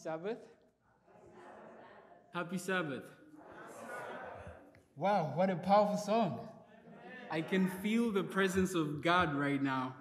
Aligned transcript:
Sabbath? 0.00 0.38
Happy 2.32 2.56
Sabbath. 2.56 3.02
Wow, 4.96 5.32
what 5.34 5.50
a 5.50 5.56
powerful 5.56 5.98
song. 5.98 6.48
I 7.30 7.42
can 7.42 7.68
feel 7.82 8.10
the 8.10 8.22
presence 8.22 8.74
of 8.74 9.02
God 9.02 9.34
right 9.34 9.62
now. 9.62 9.94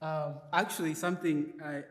Um, 0.00 0.36
actually, 0.50 0.94
something 0.94 1.52
I, 1.62 1.82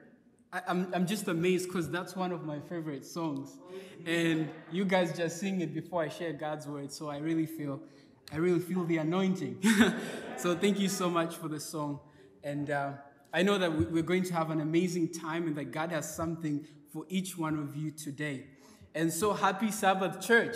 I, 0.52 0.58
am 0.58 0.64
I'm, 0.68 0.94
I'm 0.96 1.06
just 1.06 1.28
amazed 1.28 1.68
because 1.68 1.92
that's 1.92 2.16
one 2.16 2.32
of 2.32 2.44
my 2.44 2.60
favorite 2.60 3.06
songs. 3.06 3.60
And 4.08 4.50
you 4.72 4.86
guys 4.86 5.16
just 5.16 5.40
sing 5.40 5.62
it 5.62 5.76
before 5.76 6.02
I 6.02 6.10
share 6.10 6.34
God's 6.34 6.66
word, 6.66 6.92
so 6.92 7.10
I 7.10 7.20
really 7.20 7.46
feel, 7.46 7.80
I 8.34 8.38
really 8.38 8.60
feel 8.60 8.84
the 8.84 8.98
anointing. 8.98 9.62
so 10.38 10.56
thank 10.56 10.80
you 10.80 10.90
so 10.90 11.08
much 11.08 11.36
for 11.36 11.50
the 11.50 11.60
song. 11.60 12.00
And 12.44 12.72
uh, 12.72 12.94
I 13.32 13.44
know 13.44 13.58
that 13.60 13.92
we're 13.92 14.02
going 14.02 14.24
to 14.24 14.34
have 14.34 14.50
an 14.50 14.60
amazing 14.60 15.14
time 15.14 15.46
and 15.46 15.56
that 15.56 15.72
God 15.72 15.92
has 15.92 16.14
something 16.14 16.66
for 16.92 17.06
each 17.10 17.38
one 17.38 17.60
of 17.60 17.76
you 17.76 17.92
today. 17.92 18.48
And 18.96 19.14
so 19.14 19.34
happy 19.34 19.70
Sabbath, 19.70 20.20
church. 20.26 20.56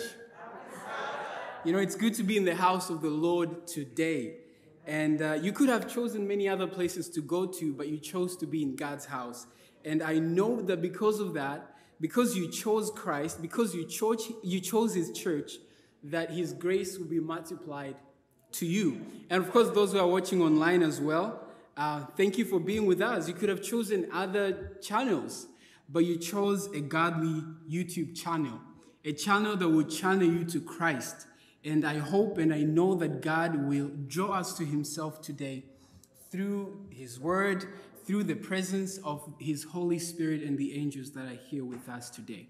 You 1.64 1.72
know, 1.72 1.78
it's 1.78 1.94
good 1.94 2.14
to 2.14 2.22
be 2.22 2.36
in 2.36 2.44
the 2.44 2.56
house 2.56 2.90
of 2.90 3.00
the 3.00 3.10
Lord 3.10 3.66
today. 3.66 4.38
And 4.86 5.22
uh, 5.22 5.38
you 5.40 5.52
could 5.52 5.68
have 5.68 5.92
chosen 5.92 6.26
many 6.26 6.48
other 6.48 6.66
places 6.66 7.08
to 7.10 7.22
go 7.22 7.46
to, 7.46 7.72
but 7.72 7.88
you 7.88 7.98
chose 7.98 8.36
to 8.38 8.46
be 8.46 8.62
in 8.62 8.76
God's 8.76 9.06
house. 9.06 9.46
And 9.84 10.02
I 10.02 10.18
know 10.18 10.60
that 10.62 10.82
because 10.82 11.20
of 11.20 11.32
that, 11.34 11.76
because 12.00 12.36
you 12.36 12.50
chose 12.50 12.90
Christ, 12.90 13.40
because 13.40 13.74
you 13.74 13.86
chose, 13.86 14.30
you 14.42 14.60
chose 14.60 14.94
His 14.94 15.12
church, 15.12 15.52
that 16.02 16.30
His 16.30 16.52
grace 16.52 16.98
will 16.98 17.06
be 17.06 17.20
multiplied 17.20 17.96
to 18.52 18.66
you. 18.66 19.00
And 19.30 19.42
of 19.42 19.50
course, 19.50 19.70
those 19.70 19.92
who 19.92 19.98
are 20.00 20.06
watching 20.06 20.42
online 20.42 20.82
as 20.82 21.00
well, 21.00 21.43
uh, 21.76 22.04
thank 22.16 22.38
you 22.38 22.44
for 22.44 22.60
being 22.60 22.86
with 22.86 23.00
us. 23.00 23.28
You 23.28 23.34
could 23.34 23.48
have 23.48 23.62
chosen 23.62 24.08
other 24.12 24.78
channels, 24.80 25.46
but 25.88 26.04
you 26.04 26.16
chose 26.18 26.66
a 26.72 26.80
godly 26.80 27.42
YouTube 27.70 28.16
channel, 28.16 28.60
a 29.04 29.12
channel 29.12 29.56
that 29.56 29.68
will 29.68 29.84
channel 29.84 30.26
you 30.26 30.44
to 30.44 30.60
Christ 30.60 31.26
and 31.64 31.84
I 31.84 31.98
hope 31.98 32.36
and 32.38 32.52
I 32.52 32.62
know 32.62 32.94
that 32.96 33.22
God 33.22 33.66
will 33.66 33.90
draw 34.06 34.32
us 34.32 34.56
to 34.58 34.64
Himself 34.64 35.22
today 35.22 35.64
through 36.30 36.86
His 36.90 37.18
Word, 37.18 37.64
through 38.04 38.24
the 38.24 38.34
presence 38.34 38.98
of 38.98 39.32
His 39.40 39.64
Holy 39.64 39.98
Spirit 39.98 40.42
and 40.42 40.58
the 40.58 40.78
angels 40.78 41.12
that 41.12 41.24
are 41.24 41.38
here 41.48 41.64
with 41.64 41.88
us 41.88 42.10
today. 42.10 42.48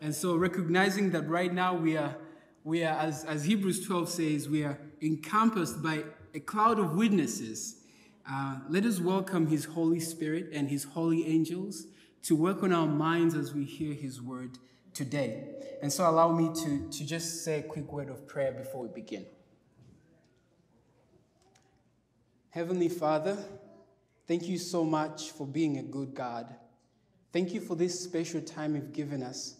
And 0.00 0.14
so, 0.14 0.36
recognizing 0.36 1.10
that 1.10 1.28
right 1.28 1.52
now 1.52 1.74
we 1.74 1.96
are, 1.96 2.16
we 2.62 2.84
are 2.84 2.96
as, 2.96 3.24
as 3.24 3.44
Hebrews 3.44 3.86
12 3.86 4.08
says, 4.08 4.48
we 4.48 4.62
are 4.62 4.78
encompassed 5.02 5.82
by 5.82 6.04
a 6.32 6.40
cloud 6.40 6.78
of 6.78 6.94
witnesses. 6.94 7.80
Uh, 8.30 8.56
let 8.70 8.86
us 8.86 9.00
welcome 9.00 9.48
His 9.48 9.66
Holy 9.66 10.00
Spirit 10.00 10.48
and 10.52 10.70
His 10.70 10.84
holy 10.84 11.26
angels 11.26 11.86
to 12.22 12.34
work 12.34 12.62
on 12.62 12.72
our 12.72 12.86
minds 12.86 13.34
as 13.34 13.52
we 13.52 13.64
hear 13.64 13.92
His 13.92 14.22
Word 14.22 14.58
today. 14.94 15.48
And 15.82 15.92
so 15.92 16.08
allow 16.08 16.32
me 16.32 16.48
to, 16.62 16.88
to 16.90 17.04
just 17.04 17.44
say 17.44 17.58
a 17.58 17.62
quick 17.62 17.92
word 17.92 18.08
of 18.08 18.26
prayer 18.26 18.52
before 18.52 18.82
we 18.82 18.88
begin. 18.88 19.26
Heavenly 22.48 22.88
Father, 22.88 23.36
thank 24.26 24.48
you 24.48 24.56
so 24.56 24.84
much 24.84 25.32
for 25.32 25.46
being 25.46 25.76
a 25.76 25.82
good 25.82 26.14
God. 26.14 26.54
Thank 27.30 27.52
you 27.52 27.60
for 27.60 27.74
this 27.76 27.98
special 28.00 28.40
time 28.40 28.74
you've 28.74 28.94
given 28.94 29.22
us. 29.22 29.56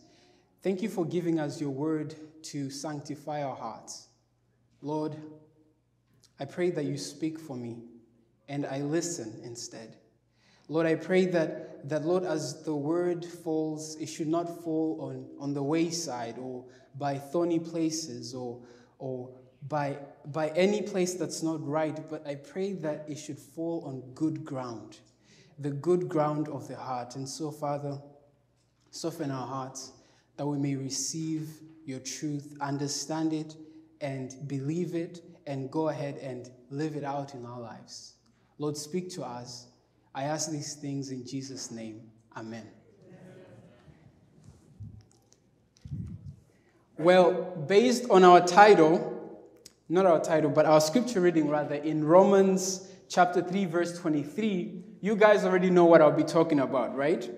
Thank 0.63 0.81
you 0.81 0.89
for 0.89 1.05
giving 1.05 1.39
us 1.39 1.61
your 1.61 1.71
word 1.71 2.15
to 2.45 2.71
sanctify 2.71 3.43
our 3.43 3.57
hearts. 3.57 4.09
Lord, 4.81 5.17
I 6.41 6.47
pray 6.47 6.71
that 6.71 6.85
you 6.85 6.97
speak 6.97 7.39
for 7.39 7.57
me 7.57 7.83
and 8.49 8.67
I 8.67 8.81
listen 8.81 9.41
instead. 9.43 9.97
Lord, 10.69 10.87
I 10.87 10.95
pray 10.95 11.27
that, 11.27 11.89
that, 11.89 12.05
Lord, 12.05 12.25
as 12.25 12.63
the 12.63 12.75
word 12.75 13.25
falls, 13.25 13.97
it 13.97 14.07
should 14.07 14.29
not 14.29 14.63
fall 14.65 14.99
on, 15.01 15.27
on 15.39 15.53
the 15.53 15.63
wayside 15.63 16.37
or 16.39 16.65
by 16.99 17.19
thorny 17.19 17.59
places 17.59 18.35
or, 18.35 18.61
or 18.99 19.31
by, 19.69 19.99
by 20.27 20.49
any 20.51 20.81
place 20.81 21.15
that's 21.15 21.43
not 21.43 21.67
right, 21.67 21.99
but 22.09 22.27
I 22.27 22.37
pray 22.37 22.73
that 22.75 23.05
it 23.09 23.19
should 23.19 23.39
fall 23.39 23.85
on 23.87 24.01
good 24.15 24.45
ground, 24.45 24.99
the 25.59 25.71
good 25.71 26.09
ground 26.09 26.49
of 26.49 26.67
the 26.69 26.77
heart. 26.77 27.17
And 27.17 27.29
so, 27.29 27.51
Father, 27.51 27.99
soften 28.91 29.31
our 29.31 29.47
hearts 29.47 29.93
that 30.37 30.47
we 30.47 30.59
may 30.59 30.77
receive 30.77 31.49
your 31.85 32.01
truth, 32.01 32.57
understand 32.61 33.33
it, 33.33 33.55
and 34.01 34.35
believe 34.47 34.95
it, 34.95 35.23
and 35.47 35.71
go 35.71 35.89
ahead 35.89 36.17
and 36.19 36.51
live 36.71 36.97
it 36.97 37.05
out 37.05 37.35
in 37.35 37.45
our 37.45 37.61
lives. 37.61 38.14
Lord, 38.59 38.77
speak 38.77 39.11
to 39.11 39.23
us 39.23 39.67
I 40.15 40.25
ask 40.25 40.51
these 40.51 40.75
things 40.75 41.11
in 41.11 41.27
Jesus' 41.27 41.73
name. 41.73 42.03
Amen. 42.37 42.69
Well, 46.97 47.33
based 47.67 48.09
on 48.09 48.23
our 48.23 48.41
title, 48.47 49.43
not 49.89 50.07
our 50.07 50.21
title, 50.21 50.51
but 50.51 50.67
our 50.67 50.81
scripture 50.81 51.21
reading 51.21 51.49
rather, 51.49 51.75
in 51.75 52.05
Romans 52.05 52.89
chapter 53.09 53.43
3, 53.43 53.65
verse 53.65 53.99
23, 53.99 54.85
you 55.01 55.17
guys 55.17 55.45
already 55.45 55.69
know 55.69 55.85
what 55.85 56.01
I'll 56.01 56.13
be 56.13 56.23
talking 56.23 56.61
about, 56.61 56.95
right? 56.95 57.29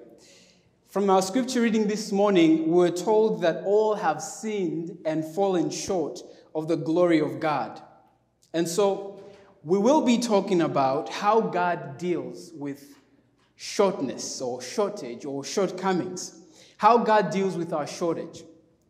From 0.89 1.09
our 1.09 1.23
scripture 1.23 1.63
reading 1.63 1.89
this 1.89 2.13
morning, 2.13 2.71
we're 2.71 2.91
told 2.91 3.41
that 3.41 3.65
all 3.65 3.95
have 3.95 4.21
sinned 4.21 4.99
and 5.07 5.25
fallen 5.25 5.71
short 5.71 6.21
of 6.55 6.69
the 6.69 6.77
glory 6.77 7.21
of 7.21 7.41
God. 7.41 7.81
And 8.53 8.69
so 8.69 9.25
we 9.67 9.79
will 9.79 10.03
be 10.03 10.19
talking 10.19 10.61
about 10.61 11.09
how 11.09 11.41
God 11.41 11.99
deals 11.99 12.53
with 12.55 13.01
shortness 13.57 14.41
or 14.41 14.63
shortage 14.63 15.25
or 15.25 15.43
shortcomings, 15.43 16.41
how 16.77 16.99
God 16.99 17.31
deals 17.31 17.57
with 17.57 17.73
our 17.73 17.85
shortage, 17.85 18.45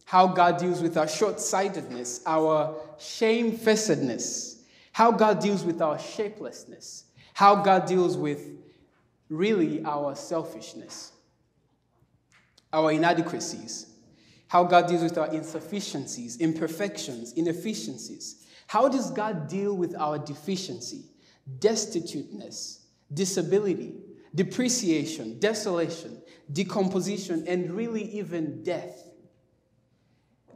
how 0.04 0.26
God 0.26 0.58
deals 0.58 0.82
with 0.82 0.98
our 0.98 1.08
short 1.08 1.40
sightedness, 1.40 2.20
our 2.26 2.76
shamefacedness, 2.98 4.64
how 4.92 5.12
God 5.12 5.40
deals 5.40 5.64
with 5.64 5.80
our 5.80 5.98
shapelessness, 5.98 7.04
how 7.32 7.54
God 7.54 7.86
deals 7.86 8.18
with 8.18 8.46
really 9.30 9.82
our 9.82 10.14
selfishness, 10.14 11.12
our 12.70 12.92
inadequacies, 12.92 13.86
how 14.48 14.64
God 14.64 14.88
deals 14.88 15.04
with 15.04 15.16
our 15.16 15.32
insufficiencies, 15.32 16.36
imperfections, 16.36 17.32
inefficiencies 17.32 18.42
how 18.66 18.88
does 18.88 19.10
God 19.10 19.48
deal 19.48 19.74
with 19.74 19.94
our 19.96 20.18
deficiency, 20.18 21.04
destituteness, 21.58 22.84
disability, 23.12 23.94
depreciation, 24.34 25.38
desolation, 25.38 26.20
decomposition, 26.52 27.44
and 27.46 27.70
really 27.72 28.02
even 28.02 28.62
death? 28.62 29.04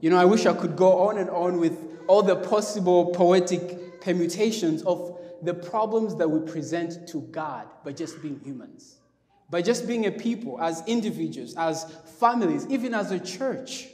You 0.00 0.10
know, 0.10 0.16
I 0.16 0.25
wish 0.25 0.47
I 0.47 0.54
could 0.54 0.76
go 0.76 1.09
on 1.09 1.19
and 1.19 1.31
on 1.31 1.59
with 1.60 1.78
all 2.09 2.22
the 2.22 2.37
possible 2.37 3.12
poetic 3.12 4.00
permutations 4.00 4.82
of 4.82 5.19
the 5.42 5.54
problems 5.54 6.16
that 6.16 6.28
we 6.28 6.50
present 6.50 7.09
to 7.09 7.21
God 7.31 7.69
by 7.84 7.92
just 7.92 8.21
being 8.21 8.41
humans, 8.41 8.97
by 9.50 9.62
just 9.62 9.87
being 9.87 10.06
a 10.06 10.10
people, 10.10 10.60
as 10.60 10.82
individuals, 10.87 11.54
as 11.56 11.84
families, 12.19 12.66
even 12.69 12.94
as 12.94 13.10
a 13.10 13.21
church. 13.21 13.88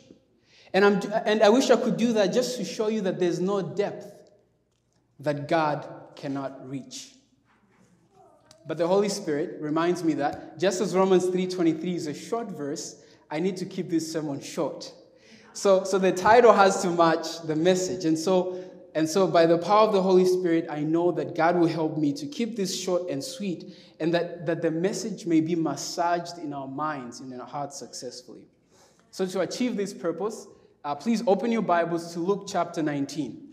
And, 0.72 0.84
I'm, 0.84 1.00
and 1.25 1.43
I 1.43 1.49
wish 1.49 1.71
I 1.71 1.77
could 1.77 1.97
do 1.97 2.12
that 2.15 2.32
just 2.32 2.56
to 2.59 2.65
show 2.65 2.88
you 2.88 3.00
that 3.03 3.19
there's 3.19 3.41
no 3.41 3.62
depth 3.62 4.12
that 5.21 5.49
God 5.49 5.87
cannot 6.15 6.69
reach. 6.69 7.12
But 8.66 8.78
the 8.78 8.87
Holy 8.87 9.09
Spirit 9.09 9.60
reminds 9.60 10.03
me 10.03 10.15
that 10.15 10.59
just 10.59 10.81
as 10.81 10.94
Romans 10.94 11.27
3:23 11.27 11.94
is 11.94 12.06
a 12.09 12.15
short 12.15 12.49
verse, 12.49 13.00
I 13.31 13.38
need 13.38 13.56
to 13.59 13.65
keep 13.65 13.88
this 13.88 14.10
sermon 14.10 14.41
short. 14.41 14.93
So, 15.53 15.84
so 15.84 15.99
the 15.99 16.12
title 16.12 16.53
has 16.53 16.83
to 16.83 16.91
match 16.91 17.43
the 17.43 17.56
message. 17.56 18.04
And 18.04 18.19
so, 18.19 18.62
and 18.94 19.09
so 19.09 19.27
by 19.27 19.47
the 19.47 19.56
power 19.56 19.87
of 19.87 19.93
the 19.93 20.03
Holy 20.03 20.25
Spirit, 20.25 20.66
I 20.69 20.81
know 20.81 21.12
that 21.12 21.34
God 21.34 21.56
will 21.56 21.69
help 21.69 21.97
me 21.97 22.12
to 22.15 22.27
keep 22.27 22.56
this 22.56 22.78
short 22.78 23.09
and 23.09 23.22
sweet, 23.22 23.75
and 24.00 24.12
that, 24.12 24.47
that 24.47 24.62
the 24.62 24.71
message 24.71 25.27
may 25.27 25.41
be 25.41 25.54
massaged 25.54 26.38
in 26.38 26.53
our 26.53 26.69
minds 26.69 27.21
and 27.21 27.33
in 27.33 27.41
our 27.41 27.47
hearts 27.47 27.78
successfully. 27.78 28.42
So 29.10 29.27
to 29.27 29.41
achieve 29.41 29.77
this 29.77 29.95
purpose, 29.95 30.47
uh, 30.86 30.94
please 30.94 31.21
open 31.27 31.50
your 31.50 31.62
Bibles 31.62 32.12
to 32.12 32.21
Luke 32.21 32.44
chapter 32.47 32.80
19. 32.80 33.44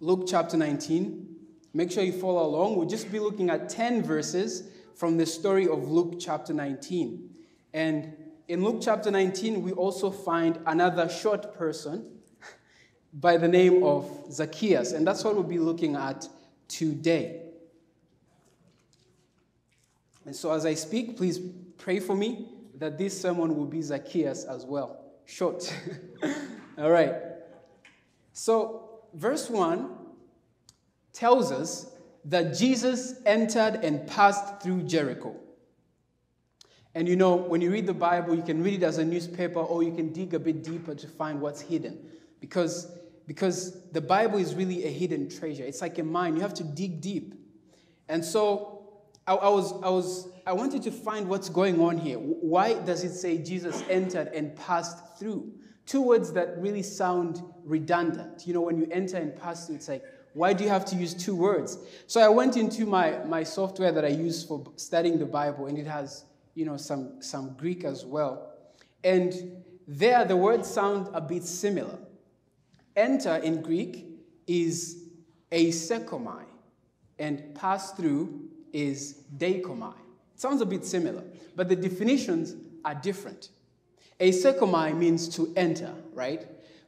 Luke 0.00 0.24
chapter 0.26 0.56
19. 0.56 1.36
Make 1.72 1.92
sure 1.92 2.02
you 2.02 2.10
follow 2.10 2.44
along. 2.44 2.74
We'll 2.74 2.88
just 2.88 3.12
be 3.12 3.20
looking 3.20 3.48
at 3.48 3.68
10 3.68 4.02
verses 4.02 4.70
from 4.96 5.16
the 5.16 5.24
story 5.24 5.68
of 5.68 5.88
Luke 5.88 6.16
chapter 6.18 6.52
19. 6.52 7.30
And 7.74 8.12
in 8.48 8.64
Luke 8.64 8.80
chapter 8.82 9.12
19, 9.12 9.62
we 9.62 9.70
also 9.70 10.10
find 10.10 10.58
another 10.66 11.08
short 11.08 11.54
person 11.54 12.10
by 13.14 13.36
the 13.36 13.46
name 13.46 13.84
of 13.84 14.10
Zacchaeus. 14.32 14.90
And 14.90 15.06
that's 15.06 15.22
what 15.22 15.34
we'll 15.34 15.44
be 15.44 15.60
looking 15.60 15.94
at 15.94 16.28
today. 16.66 17.42
And 20.26 20.34
so 20.34 20.50
as 20.50 20.66
I 20.66 20.74
speak, 20.74 21.16
please 21.16 21.38
pray 21.78 22.00
for 22.00 22.16
me 22.16 22.48
that 22.78 22.98
this 22.98 23.20
sermon 23.20 23.54
will 23.54 23.66
be 23.66 23.80
Zacchaeus 23.80 24.42
as 24.42 24.64
well. 24.64 25.03
Short. 25.26 25.72
All 26.78 26.90
right. 26.90 27.14
So, 28.32 29.00
verse 29.14 29.48
1 29.48 29.90
tells 31.12 31.52
us 31.52 31.90
that 32.24 32.56
Jesus 32.56 33.14
entered 33.24 33.80
and 33.82 34.06
passed 34.06 34.62
through 34.62 34.82
Jericho. 34.82 35.36
And 36.94 37.08
you 37.08 37.16
know, 37.16 37.34
when 37.34 37.60
you 37.60 37.70
read 37.70 37.86
the 37.86 37.94
Bible, 37.94 38.34
you 38.34 38.42
can 38.42 38.62
read 38.62 38.82
it 38.82 38.86
as 38.86 38.98
a 38.98 39.04
newspaper 39.04 39.58
or 39.58 39.82
you 39.82 39.92
can 39.92 40.12
dig 40.12 40.34
a 40.34 40.38
bit 40.38 40.62
deeper 40.62 40.94
to 40.94 41.08
find 41.08 41.40
what's 41.40 41.60
hidden. 41.60 41.98
Because, 42.40 42.92
because 43.26 43.82
the 43.90 44.00
Bible 44.00 44.38
is 44.38 44.54
really 44.54 44.84
a 44.84 44.90
hidden 44.90 45.28
treasure. 45.28 45.64
It's 45.64 45.80
like 45.80 45.98
a 45.98 46.04
mine, 46.04 46.36
you 46.36 46.42
have 46.42 46.54
to 46.54 46.64
dig 46.64 47.00
deep. 47.00 47.34
And 48.08 48.24
so 48.24 48.83
I, 49.26 49.34
I, 49.34 49.48
was, 49.48 49.72
I, 49.82 49.88
was, 49.88 50.28
I 50.46 50.52
wanted 50.52 50.82
to 50.82 50.90
find 50.90 51.28
what's 51.28 51.48
going 51.48 51.80
on 51.80 51.98
here. 51.98 52.18
Why 52.18 52.74
does 52.74 53.04
it 53.04 53.14
say 53.14 53.38
Jesus 53.38 53.82
entered 53.88 54.28
and 54.28 54.54
passed 54.56 55.18
through? 55.18 55.52
Two 55.86 56.02
words 56.02 56.32
that 56.32 56.58
really 56.58 56.82
sound 56.82 57.42
redundant. 57.64 58.46
You 58.46 58.54
know, 58.54 58.60
when 58.62 58.78
you 58.78 58.86
enter 58.90 59.16
and 59.16 59.34
pass 59.34 59.66
through, 59.66 59.76
it's 59.76 59.88
like, 59.88 60.04
why 60.34 60.52
do 60.52 60.64
you 60.64 60.70
have 60.70 60.84
to 60.86 60.96
use 60.96 61.14
two 61.14 61.36
words? 61.36 61.78
So 62.06 62.20
I 62.20 62.28
went 62.28 62.56
into 62.56 62.86
my, 62.86 63.18
my 63.24 63.44
software 63.44 63.92
that 63.92 64.04
I 64.04 64.08
use 64.08 64.44
for 64.44 64.64
studying 64.76 65.18
the 65.18 65.26
Bible, 65.26 65.66
and 65.66 65.78
it 65.78 65.86
has 65.86 66.24
you 66.54 66.64
know, 66.64 66.76
some, 66.76 67.20
some 67.22 67.54
Greek 67.56 67.84
as 67.84 68.04
well. 68.04 68.52
And 69.02 69.62
there, 69.86 70.24
the 70.24 70.36
words 70.36 70.68
sound 70.68 71.08
a 71.12 71.20
bit 71.20 71.44
similar. 71.44 71.98
Enter 72.96 73.36
in 73.36 73.62
Greek 73.62 74.06
is 74.46 75.04
eisekomai, 75.52 76.44
and 77.18 77.54
pass 77.54 77.92
through 77.92 78.43
is 78.74 79.22
deikomai. 79.38 79.94
It 80.34 80.40
sounds 80.40 80.60
a 80.60 80.66
bit 80.66 80.84
similar, 80.84 81.22
but 81.56 81.68
the 81.70 81.76
definitions 81.76 82.54
are 82.84 82.94
different. 82.94 83.48
Eisekomai 84.20 84.96
means 84.96 85.28
to 85.36 85.52
enter, 85.56 85.94
right? 86.12 86.46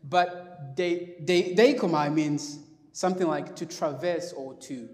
But 0.08 0.76
de, 0.76 1.16
de, 1.24 1.54
deikomai 1.54 2.12
means 2.12 2.58
something 2.92 3.26
like 3.26 3.56
to 3.56 3.66
traverse 3.66 4.32
or 4.32 4.54
to. 4.54 4.88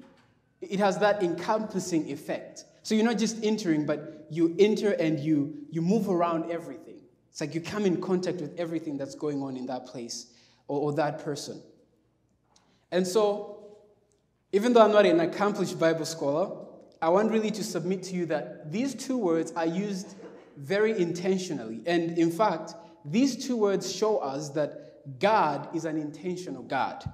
It 0.61 0.79
has 0.79 0.99
that 0.99 1.23
encompassing 1.23 2.11
effect. 2.11 2.65
So 2.83 2.95
you're 2.95 3.05
not 3.05 3.19
just 3.19 3.43
entering, 3.43 3.87
but 3.87 4.27
you 4.31 4.55
enter 4.59 4.93
and 4.93 5.19
you, 5.19 5.55
you 5.71 5.83
move 5.83 6.09
around 6.09 6.51
everything. 6.51 7.01
It's 7.31 7.41
like 7.41 7.55
you 7.55 7.61
come 7.61 7.87
in 7.87 8.01
contact 8.01 8.41
with 8.41 8.59
everything 8.59 8.99
that's 8.99 9.15
going 9.15 9.43
on 9.43 9.57
in 9.57 9.67
that 9.67 9.87
place 9.87 10.33
or, 10.69 10.81
or 10.81 10.93
that 10.95 11.25
person. 11.25 11.63
And 12.91 13.07
so, 13.07 13.59
even 14.53 14.75
though 14.75 14.83
I'm 14.83 14.93
not 14.93 15.07
an 15.07 15.21
accomplished 15.21 15.79
Bible 15.79 16.05
scholar, 16.05 16.62
I 17.03 17.11
want 17.11 17.31
really 17.31 17.51
to 17.51 17.65
submit 17.65 18.03
to 18.05 18.15
you 18.15 18.27
that 18.27 18.73
these 18.73 18.95
two 18.95 19.19
words 19.19 19.53
are 19.53 19.67
used 19.67 20.15
very 20.57 20.99
intentionally. 20.99 21.83
And 21.85 22.17
in 22.17 22.31
fact, 22.31 22.75
these 23.05 23.45
two 23.45 23.57
words 23.57 23.95
show 23.95 24.19
us 24.19 24.51
that 24.51 25.19
God 25.19 25.75
is 25.75 25.85
an 25.85 25.99
intentional 25.99 26.63
God. 26.63 27.05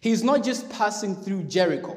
He's 0.00 0.22
not 0.22 0.42
just 0.42 0.68
passing 0.68 1.14
through 1.14 1.44
Jericho 1.44 1.96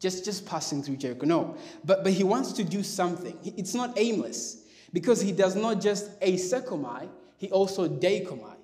just, 0.00 0.24
just 0.24 0.46
passing 0.46 0.82
through 0.82 0.96
Jericho. 0.96 1.26
No, 1.26 1.56
but, 1.84 2.02
but 2.02 2.12
he 2.12 2.24
wants 2.24 2.52
to 2.54 2.64
do 2.64 2.82
something. 2.82 3.38
It's 3.44 3.74
not 3.74 3.92
aimless 3.98 4.64
because 4.92 5.20
he 5.20 5.30
does 5.30 5.54
not 5.54 5.80
just 5.80 6.18
eisekomai, 6.20 7.08
he 7.36 7.50
also 7.50 7.86
deikomai 7.86 8.56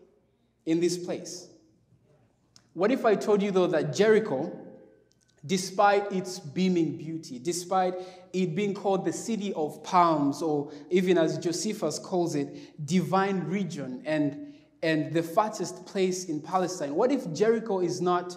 in 0.64 0.80
this 0.80 0.96
place. 0.96 1.48
What 2.72 2.90
if 2.90 3.04
I 3.04 3.14
told 3.14 3.42
you, 3.42 3.50
though, 3.50 3.66
that 3.68 3.94
Jericho, 3.94 4.50
despite 5.46 6.10
its 6.12 6.38
beaming 6.38 6.96
beauty, 6.96 7.38
despite 7.38 7.94
it 8.32 8.54
being 8.54 8.74
called 8.74 9.04
the 9.04 9.12
city 9.12 9.52
of 9.54 9.82
palms, 9.82 10.42
or 10.42 10.72
even 10.90 11.16
as 11.16 11.38
Josephus 11.38 11.98
calls 11.98 12.34
it, 12.34 12.86
divine 12.86 13.44
region 13.44 14.02
and, 14.04 14.54
and 14.82 15.12
the 15.14 15.22
fattest 15.22 15.86
place 15.86 16.24
in 16.26 16.40
Palestine, 16.40 16.94
what 16.94 17.12
if 17.12 17.32
Jericho 17.32 17.80
is 17.80 18.00
not 18.00 18.36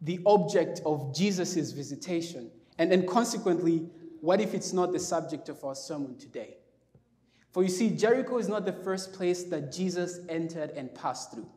the 0.00 0.20
object 0.26 0.80
of 0.84 1.14
Jesus' 1.14 1.72
visitation? 1.72 2.50
And, 2.78 2.92
and 2.92 3.06
consequently, 3.06 3.88
what 4.20 4.40
if 4.40 4.54
it's 4.54 4.72
not 4.72 4.92
the 4.92 4.98
subject 4.98 5.48
of 5.48 5.62
our 5.64 5.74
sermon 5.74 6.16
today? 6.18 6.56
For 7.52 7.62
you 7.62 7.68
see, 7.68 7.90
Jericho 7.90 8.38
is 8.38 8.48
not 8.48 8.66
the 8.66 8.72
first 8.72 9.12
place 9.12 9.44
that 9.44 9.72
Jesus 9.72 10.20
entered 10.28 10.70
and 10.70 10.94
passed 10.94 11.32
through. 11.32 11.48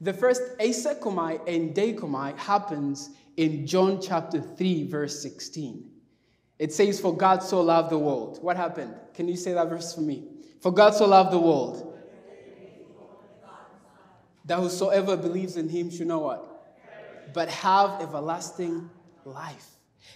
The 0.00 0.12
first 0.12 0.42
eisekomai 0.58 1.40
and 1.46 1.74
deikomai 1.74 2.36
happens 2.38 3.10
in 3.36 3.66
John 3.66 4.00
chapter 4.00 4.40
3, 4.40 4.88
verse 4.88 5.22
16. 5.22 5.90
It 6.58 6.72
says, 6.72 7.00
For 7.00 7.16
God 7.16 7.42
so 7.42 7.60
loved 7.60 7.90
the 7.90 7.98
world. 7.98 8.38
What 8.42 8.56
happened? 8.56 8.94
Can 9.14 9.28
you 9.28 9.36
say 9.36 9.52
that 9.54 9.68
verse 9.68 9.94
for 9.94 10.00
me? 10.00 10.24
For 10.60 10.72
God 10.72 10.94
so 10.94 11.06
loved 11.06 11.32
the 11.32 11.38
world. 11.38 11.98
That 14.46 14.58
whosoever 14.58 15.16
believes 15.16 15.56
in 15.56 15.68
him 15.68 15.90
should 15.90 16.06
know 16.06 16.18
what? 16.18 16.54
but 17.34 17.48
have 17.48 18.00
everlasting 18.00 18.88
life. 19.26 19.66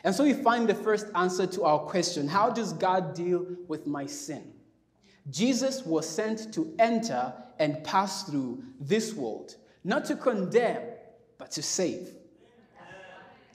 And 0.05 0.15
so 0.15 0.25
we 0.25 0.33
find 0.33 0.69
the 0.69 0.75
first 0.75 1.07
answer 1.15 1.47
to 1.47 1.65
our 1.65 1.81
question 1.81 2.29
how 2.29 2.49
does 2.49 2.73
God 2.73 3.15
deal 3.15 3.45
with 3.67 3.87
my 3.87 4.07
sin? 4.07 4.53
Jesus 5.29 5.85
was 5.85 6.09
sent 6.09 6.55
to 6.55 6.75
enter 6.79 7.35
and 7.59 7.83
pass 7.85 8.23
through 8.23 8.63
this 8.81 9.13
world, 9.13 9.57
not 9.85 10.05
to 10.07 10.17
condemn, 10.17 10.83
but 11.39 11.51
to 11.53 11.63
save. 11.63 12.11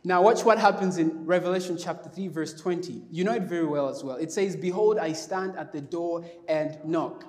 Now, 0.06 0.22
watch 0.22 0.44
what 0.44 0.60
happens 0.60 0.98
in 0.98 1.26
Revelation 1.26 1.78
chapter 1.78 2.10
3, 2.10 2.28
verse 2.28 2.54
20. 2.54 3.04
You 3.10 3.24
know 3.24 3.34
it 3.34 3.44
very 3.44 3.66
well 3.66 3.88
as 3.88 4.04
well. 4.04 4.18
It 4.18 4.32
says, 4.34 4.56
Behold, 4.58 4.98
I 4.98 5.14
stand 5.14 5.56
at 5.56 5.72
the 5.72 5.80
door 5.80 6.26
and 6.50 6.78
knock. 6.84 7.26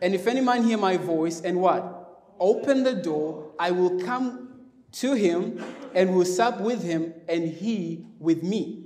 And 0.00 0.14
if 0.14 0.28
any 0.28 0.40
man 0.40 0.62
hear 0.62 0.78
my 0.78 0.96
voice 0.96 1.40
and 1.40 1.60
what? 1.60 2.22
Open 2.38 2.84
the 2.84 2.94
door, 2.94 3.50
I 3.58 3.72
will 3.72 3.98
come 4.00 4.60
to 4.92 5.14
him 5.14 5.62
and 5.94 6.14
will 6.14 6.24
sup 6.24 6.60
with 6.60 6.82
him 6.82 7.12
and 7.28 7.48
he 7.48 8.06
with 8.20 8.42
me. 8.42 8.84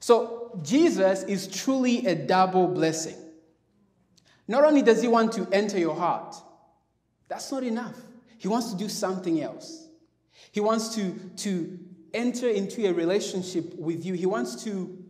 So 0.00 0.60
Jesus 0.62 1.22
is 1.22 1.46
truly 1.46 2.06
a 2.06 2.14
double 2.14 2.68
blessing. 2.68 3.16
Not 4.46 4.64
only 4.64 4.82
does 4.82 5.00
he 5.00 5.08
want 5.08 5.32
to 5.32 5.48
enter 5.50 5.78
your 5.78 5.94
heart, 5.94 6.36
that's 7.28 7.50
not 7.50 7.62
enough. 7.62 7.96
He 8.38 8.48
wants 8.48 8.72
to 8.72 8.78
do 8.78 8.88
something 8.88 9.40
else. 9.40 9.88
He 10.52 10.60
wants 10.60 10.94
to, 10.96 11.12
to 11.38 11.78
enter 12.12 12.48
into 12.48 12.86
a 12.86 12.92
relationship 12.92 13.74
with 13.74 14.04
you. 14.04 14.14
He 14.14 14.26
wants 14.26 14.64
to 14.64 15.00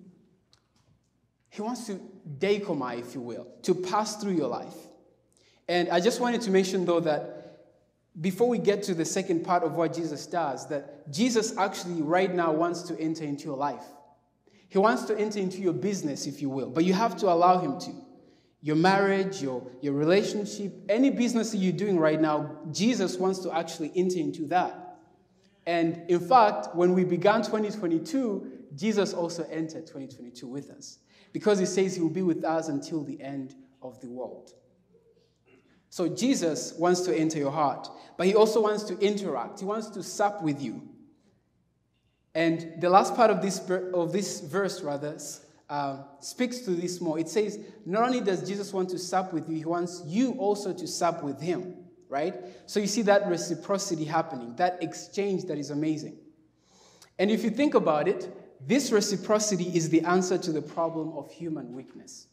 he 1.51 1.63
wants 1.63 1.87
to 1.87 2.01
deikomai, 2.39 2.99
if 2.99 3.15
you 3.15 3.21
will, 3.21 3.47
to 3.63 3.77
pass 3.77 4.17
through 4.17 4.33
your 4.33 4.49
life. 4.49 4.75
And 5.69 5.89
I 5.89 6.01
just 6.01 6.21
wanted 6.21 6.41
to 6.41 6.51
mention 6.51 6.85
though 6.85 6.99
that 6.99 7.45
before 8.21 8.49
we 8.49 8.59
get 8.59 8.83
to 8.85 8.95
the 8.95 9.05
second 9.05 9.45
part 9.45 9.63
of 9.63 9.77
what 9.77 9.95
Jesus 9.95 10.27
does, 10.27 10.69
that 10.69 11.13
Jesus 11.13 11.57
actually 11.57 12.03
right 12.03 12.35
now 12.35 12.51
wants 12.51 12.83
to 12.83 12.99
enter 12.99 13.23
into 13.23 13.45
your 13.45 13.57
life. 13.57 13.85
He 14.69 14.79
wants 14.79 15.05
to 15.05 15.17
enter 15.17 15.39
into 15.39 15.59
your 15.59 15.73
business, 15.73 16.27
if 16.27 16.43
you 16.43 16.51
will, 16.51 16.71
but 16.71 16.85
you 16.85 16.93
have 16.93 17.17
to 17.19 17.27
allow 17.27 17.59
him 17.59 17.79
to. 17.81 18.04
Your 18.65 18.77
marriage, 18.77 19.43
your, 19.43 19.63
your 19.83 19.93
relationship, 19.93 20.73
any 20.89 21.11
business 21.11 21.51
that 21.51 21.59
you're 21.59 21.71
doing 21.71 21.99
right 21.99 22.19
now, 22.19 22.57
Jesus 22.73 23.19
wants 23.19 23.41
to 23.41 23.55
actually 23.55 23.93
enter 23.95 24.19
into 24.19 24.47
that. 24.47 24.97
And 25.67 26.03
in 26.09 26.19
fact, 26.19 26.75
when 26.75 26.95
we 26.95 27.05
began 27.05 27.43
2022, 27.43 28.53
Jesus 28.75 29.13
also 29.13 29.47
entered 29.51 29.87
2022 29.87 30.47
with 30.47 30.71
us 30.71 31.01
because 31.35 31.59
he 31.59 31.67
says 31.67 31.95
he 31.95 32.01
will 32.01 32.09
be 32.09 32.23
with 32.23 32.43
us 32.43 32.69
until 32.69 33.05
the 33.05 33.21
end 33.21 33.55
of 33.83 34.01
the 34.01 34.09
world. 34.09 34.53
So 35.91 36.09
Jesus 36.09 36.73
wants 36.79 37.03
to 37.03 37.15
enter 37.15 37.39
your 37.39 37.53
heart, 37.53 37.87
but 38.17 38.27
he 38.27 38.35
also 38.35 38.63
wants 38.63 38.85
to 38.85 38.99
interact. 38.99 39.61
He 39.61 39.67
wants 39.67 39.89
to 39.91 40.03
sup 40.03 40.43
with 40.43 40.63
you. 40.63 40.89
And 42.35 42.81
the 42.81 42.89
last 42.89 43.15
part 43.15 43.31
of 43.31 43.43
this, 43.43 43.61
of 43.93 44.11
this 44.11 44.41
verse, 44.41 44.81
rather, 44.81 45.19
uh, 45.69 46.03
speaks 46.21 46.61
to 46.61 46.71
this 46.71 47.01
more. 47.01 47.19
It 47.19 47.29
says, 47.29 47.59
not 47.87 48.03
only 48.03 48.21
does 48.21 48.47
Jesus 48.47 48.73
want 48.73 48.91
to 48.91 48.99
sup 48.99 49.33
with 49.33 49.49
you, 49.49 49.57
he 49.57 49.65
wants 49.65 50.03
you 50.07 50.33
also 50.33 50.73
to 50.73 50.87
sup 50.87 51.23
with 51.23 51.41
him, 51.41 51.75
right? 52.09 52.35
So 52.67 52.81
you 52.81 52.87
see 52.87 53.03
that 53.03 53.27
reciprocity 53.29 54.05
happening, 54.05 54.55
that 54.57 54.83
exchange 54.83 55.45
that 55.45 55.59
is 55.59 55.71
amazing. 55.71 56.17
And 57.19 57.31
if 57.31 57.45
you 57.45 57.51
think 57.51 57.75
about 57.75 58.09
it, 58.09 58.29
this 58.67 58.91
reciprocity 58.93 59.65
is 59.77 59.89
the 59.89 60.03
answer 60.03 60.39
to 60.39 60.53
the 60.53 60.63
problem 60.63 61.13
of 61.17 61.31
human 61.31 61.73
weakness. 61.75 62.27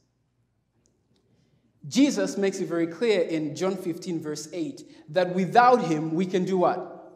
Jesus 1.88 2.38
makes 2.38 2.60
it 2.60 2.68
very 2.68 2.88
clear 2.88 3.22
in 3.22 3.56
John 3.56 3.76
15, 3.76 4.22
verse 4.22 4.48
8, 4.54 4.84
that 5.10 5.34
without 5.34 5.84
him 5.84 6.14
we 6.14 6.26
can 6.26 6.46
do 6.46 6.60
what? 6.60 7.14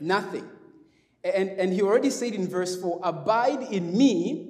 Nothing. 0.00 0.48
And, 1.22 1.50
and 1.50 1.72
he 1.72 1.82
already 1.82 2.10
said 2.10 2.32
in 2.32 2.48
verse 2.48 2.80
4 2.80 3.00
Abide 3.02 3.62
in 3.70 3.96
me, 3.96 4.49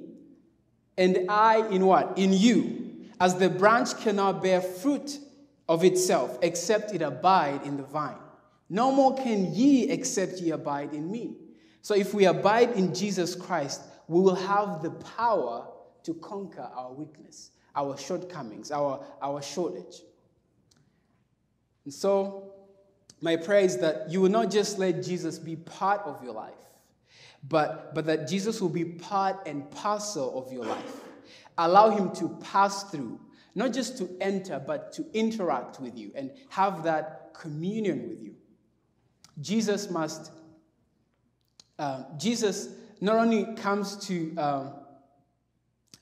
and 1.01 1.29
I 1.29 1.67
in 1.69 1.85
what? 1.85 2.17
In 2.17 2.31
you. 2.31 3.07
As 3.19 3.35
the 3.35 3.49
branch 3.49 3.97
cannot 3.97 4.41
bear 4.41 4.61
fruit 4.61 5.19
of 5.67 5.83
itself 5.83 6.37
except 6.41 6.93
it 6.93 7.01
abide 7.01 7.63
in 7.63 7.77
the 7.77 7.83
vine. 7.83 8.15
No 8.69 8.91
more 8.91 9.15
can 9.15 9.53
ye 9.53 9.89
except 9.89 10.39
ye 10.39 10.51
abide 10.51 10.93
in 10.93 11.11
me. 11.11 11.35
So 11.81 11.95
if 11.95 12.13
we 12.13 12.25
abide 12.25 12.71
in 12.71 12.93
Jesus 12.93 13.35
Christ, 13.35 13.81
we 14.07 14.21
will 14.21 14.35
have 14.35 14.81
the 14.81 14.91
power 14.91 15.67
to 16.03 16.13
conquer 16.15 16.69
our 16.75 16.93
weakness 16.93 17.51
our 17.75 17.97
shortcomings, 17.97 18.71
our, 18.71 19.03
our 19.21 19.41
shortage. 19.41 20.01
And 21.85 21.93
so, 21.93 22.53
my 23.21 23.35
prayer 23.35 23.61
is 23.61 23.77
that 23.77 24.09
you 24.09 24.21
will 24.21 24.29
not 24.29 24.51
just 24.51 24.79
let 24.79 25.03
Jesus 25.03 25.39
be 25.39 25.55
part 25.55 26.01
of 26.01 26.23
your 26.23 26.33
life, 26.33 26.53
but, 27.47 27.93
but 27.95 28.05
that 28.05 28.27
Jesus 28.27 28.61
will 28.61 28.69
be 28.69 28.85
part 28.85 29.47
and 29.47 29.69
parcel 29.71 30.37
of 30.37 30.51
your 30.53 30.65
life. 30.65 31.01
Allow 31.57 31.89
Him 31.89 32.11
to 32.15 32.29
pass 32.43 32.83
through, 32.91 33.19
not 33.55 33.73
just 33.73 33.97
to 33.97 34.09
enter, 34.21 34.61
but 34.65 34.93
to 34.93 35.05
interact 35.13 35.79
with 35.79 35.97
you 35.97 36.11
and 36.15 36.31
have 36.49 36.83
that 36.83 37.33
communion 37.33 38.09
with 38.09 38.21
you. 38.21 38.35
Jesus 39.39 39.89
must, 39.89 40.31
uh, 41.79 42.03
Jesus 42.17 42.69
not 42.99 43.17
only 43.17 43.55
comes 43.55 43.95
to 44.07 44.35
um, 44.37 44.73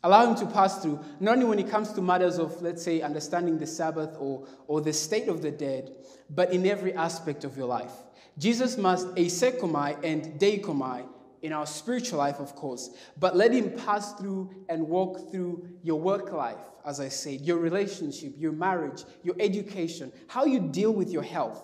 allow 0.04 0.28
him 0.30 0.36
to 0.36 0.46
pass 0.54 0.82
through, 0.82 1.00
not 1.20 1.34
only 1.34 1.46
when 1.46 1.60
it 1.60 1.70
comes 1.70 1.94
to 1.94 2.02
matters 2.02 2.38
of, 2.38 2.62
let's 2.62 2.84
say, 2.84 3.02
understanding 3.02 3.58
the 3.58 3.68
Sabbath 3.68 4.16
or, 4.20 4.48
or 4.68 4.82
the 4.82 4.94
state 4.94 5.28
of 5.28 5.42
the 5.42 5.52
dead, 5.52 5.96
but 6.30 6.52
in 6.54 6.66
every 6.66 6.94
aspect 6.94 7.44
of 7.44 7.58
your 7.58 7.68
life. 7.68 7.92
Jesus 8.38 8.78
must 8.78 9.08
asekomai 9.16 9.98
and 10.04 10.40
deikomai 10.40 11.06
in 11.42 11.54
our 11.54 11.66
spiritual 11.66 12.20
life, 12.20 12.40
of 12.40 12.56
course, 12.56 12.90
but 13.18 13.36
let 13.36 13.52
him 13.52 13.72
pass 13.72 14.14
through 14.14 14.50
and 14.70 14.88
walk 14.88 15.32
through 15.32 15.68
your 15.84 16.00
work 16.00 16.32
life, 16.32 16.58
as 16.86 17.00
I 17.00 17.10
said, 17.10 17.42
your 17.42 17.58
relationship, 17.58 18.34
your 18.38 18.52
marriage, 18.52 19.04
your 19.24 19.36
education, 19.40 20.12
how 20.28 20.46
you 20.46 20.60
deal 20.60 20.92
with 20.92 21.10
your 21.12 21.24
health. 21.24 21.64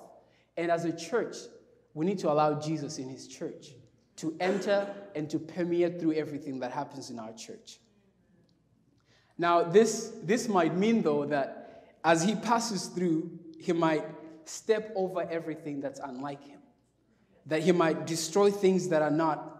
And 0.57 0.71
as 0.71 0.85
a 0.85 0.95
church, 0.95 1.35
we 1.93 2.05
need 2.05 2.19
to 2.19 2.31
allow 2.31 2.59
Jesus 2.59 2.97
in 2.97 3.09
his 3.09 3.27
church 3.27 3.73
to 4.17 4.35
enter 4.39 4.87
and 5.15 5.29
to 5.29 5.39
permeate 5.39 5.99
through 5.99 6.13
everything 6.13 6.59
that 6.59 6.71
happens 6.71 7.09
in 7.09 7.19
our 7.19 7.33
church. 7.33 7.79
Now, 9.37 9.63
this, 9.63 10.13
this 10.23 10.47
might 10.47 10.75
mean, 10.75 11.01
though, 11.01 11.25
that 11.25 11.95
as 12.03 12.23
he 12.23 12.35
passes 12.35 12.87
through, 12.87 13.31
he 13.59 13.73
might 13.73 14.05
step 14.45 14.93
over 14.95 15.27
everything 15.29 15.81
that's 15.81 15.99
unlike 15.99 16.43
him, 16.43 16.59
that 17.45 17.61
he 17.63 17.71
might 17.71 18.05
destroy 18.05 18.51
things 18.51 18.89
that 18.89 19.01
are 19.01 19.11
not, 19.11 19.54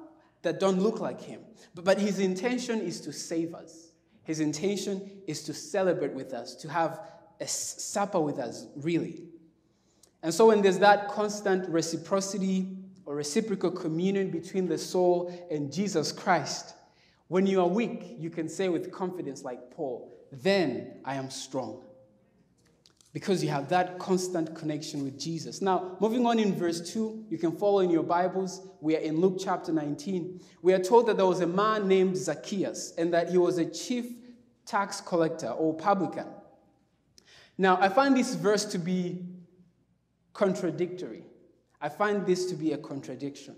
that 0.46 0.60
don't 0.60 0.80
look 0.80 1.00
like 1.00 1.22
him. 1.22 1.42
But, 1.74 1.84
but 1.84 2.00
his 2.00 2.20
intention 2.20 2.80
is 2.80 3.02
to 3.02 3.12
save 3.12 3.54
us. 3.54 3.92
His 4.24 4.40
intention 4.40 5.12
is 5.28 5.44
to 5.44 5.54
celebrate 5.54 6.14
with 6.14 6.34
us, 6.34 6.56
to 6.56 6.70
have 6.70 7.02
a 7.40 7.48
supper 7.48 8.20
with 8.20 8.40
us, 8.40 8.68
really. 8.78 9.24
And 10.24 10.34
so, 10.34 10.48
when 10.48 10.62
there's 10.62 10.80
that 10.80 11.10
constant 11.10 11.70
reciprocity 11.70 12.78
or 13.06 13.16
reciprocal 13.16 13.70
communion 13.70 14.32
between 14.32 14.68
the 14.68 14.78
soul 14.78 15.48
and 15.52 15.72
Jesus 15.72 16.12
Christ, 16.12 16.74
when 17.28 17.46
you 17.46 17.62
are 17.62 17.68
weak, 17.68 18.16
you 18.18 18.30
can 18.30 18.50
say 18.50 18.70
with 18.70 18.92
confidence, 18.92 19.44
like 19.44 19.72
Paul, 19.72 20.12
then 20.32 21.02
I 21.06 21.16
am 21.16 21.30
strong. 21.30 21.85
Because 23.15 23.41
you 23.41 23.50
have 23.50 23.69
that 23.69 23.98
constant 23.98 24.53
connection 24.53 25.05
with 25.05 25.17
Jesus. 25.17 25.62
Now, 25.62 25.95
moving 26.01 26.25
on 26.25 26.38
in 26.38 26.53
verse 26.53 26.91
2, 26.91 27.27
you 27.29 27.38
can 27.38 27.53
follow 27.53 27.79
in 27.79 27.89
your 27.89 28.03
Bibles. 28.03 28.67
We 28.81 28.98
are 28.98 29.00
in 29.00 29.22
Luke 29.22 29.38
chapter 29.39 29.72
19. 29.72 30.41
We 30.62 30.74
are 30.74 30.79
told 30.79 31.07
that 31.07 31.15
there 31.15 31.25
was 31.25 31.39
a 31.39 31.48
man 31.48 31.88
named 31.88 32.17
Zacchaeus 32.17 32.93
and 32.98 33.13
that 33.13 33.29
he 33.29 33.38
was 33.38 33.57
a 33.57 33.63
chief 33.63 34.05
tax 34.65 35.00
collector 35.00 35.48
or 35.48 35.74
publican. 35.74 36.27
Now, 37.57 37.77
I 37.79 37.88
find 37.88 38.17
this 38.17 38.36
verse 38.36 38.65
to 38.65 38.77
be 38.77 39.24
contradictory. 40.34 41.24
I 41.79 41.88
find 41.88 42.25
this 42.25 42.48
to 42.48 42.55
be 42.55 42.74
a 42.74 42.77
contradiction. 42.77 43.55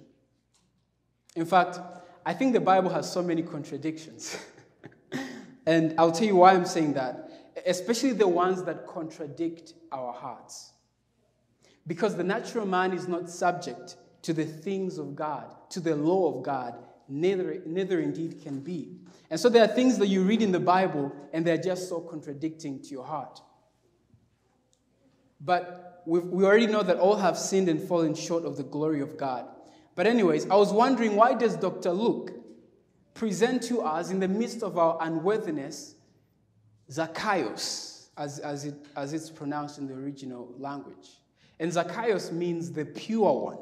In 1.35 1.47
fact, 1.47 1.79
I 2.23 2.35
think 2.35 2.53
the 2.53 2.59
Bible 2.59 2.91
has 2.91 3.11
so 3.11 3.23
many 3.23 3.41
contradictions. 3.41 4.37
and 5.65 5.95
I'll 5.97 6.11
tell 6.11 6.27
you 6.27 6.35
why 6.35 6.53
I'm 6.53 6.67
saying 6.67 6.93
that, 6.93 7.26
especially 7.67 8.13
the 8.13 8.27
ones 8.27 8.63
that 8.63 8.87
contradict 8.87 9.73
our 9.91 10.13
hearts. 10.13 10.71
Because 11.85 12.15
the 12.15 12.23
natural 12.23 12.65
man 12.65 12.93
is 12.93 13.07
not 13.07 13.29
subject 13.29 13.97
to 14.23 14.33
the 14.33 14.45
things 14.45 14.97
of 14.97 15.15
God, 15.15 15.53
to 15.69 15.79
the 15.79 15.95
law 15.95 16.35
of 16.35 16.43
God, 16.43 16.75
neither, 17.07 17.61
neither 17.65 17.99
indeed 17.99 18.41
can 18.41 18.59
be. 18.59 18.97
And 19.29 19.39
so 19.39 19.49
there 19.49 19.63
are 19.63 19.67
things 19.67 19.97
that 19.99 20.07
you 20.07 20.23
read 20.23 20.41
in 20.41 20.51
the 20.51 20.59
Bible 20.59 21.13
and 21.33 21.45
they're 21.45 21.57
just 21.57 21.89
so 21.89 21.99
contradicting 21.99 22.81
to 22.83 22.89
your 22.89 23.05
heart. 23.05 23.41
But 25.39 26.03
we 26.05 26.45
already 26.45 26.67
know 26.67 26.83
that 26.83 26.97
all 26.97 27.17
have 27.17 27.37
sinned 27.37 27.69
and 27.69 27.81
fallen 27.81 28.15
short 28.15 28.45
of 28.45 28.57
the 28.57 28.63
glory 28.63 29.01
of 29.01 29.17
God. 29.17 29.45
But, 29.93 30.07
anyways, 30.07 30.49
I 30.49 30.55
was 30.55 30.71
wondering 30.71 31.15
why 31.15 31.33
does 31.33 31.55
Dr. 31.57 31.91
Luke 31.91 32.31
present 33.13 33.63
to 33.63 33.81
us 33.81 34.09
in 34.09 34.19
the 34.19 34.27
midst 34.27 34.63
of 34.63 34.77
our 34.77 34.97
unworthiness 35.01 35.95
Zacchaeus, 36.91 38.09
as, 38.17 38.39
as, 38.39 38.65
it, 38.65 38.75
as 38.95 39.13
it's 39.13 39.29
pronounced 39.29 39.77
in 39.77 39.87
the 39.87 39.93
original 39.93 40.53
language? 40.57 41.09
And 41.59 41.71
Zacchaeus 41.71 42.31
means 42.31 42.71
the 42.71 42.85
pure 42.85 43.33
one. 43.33 43.57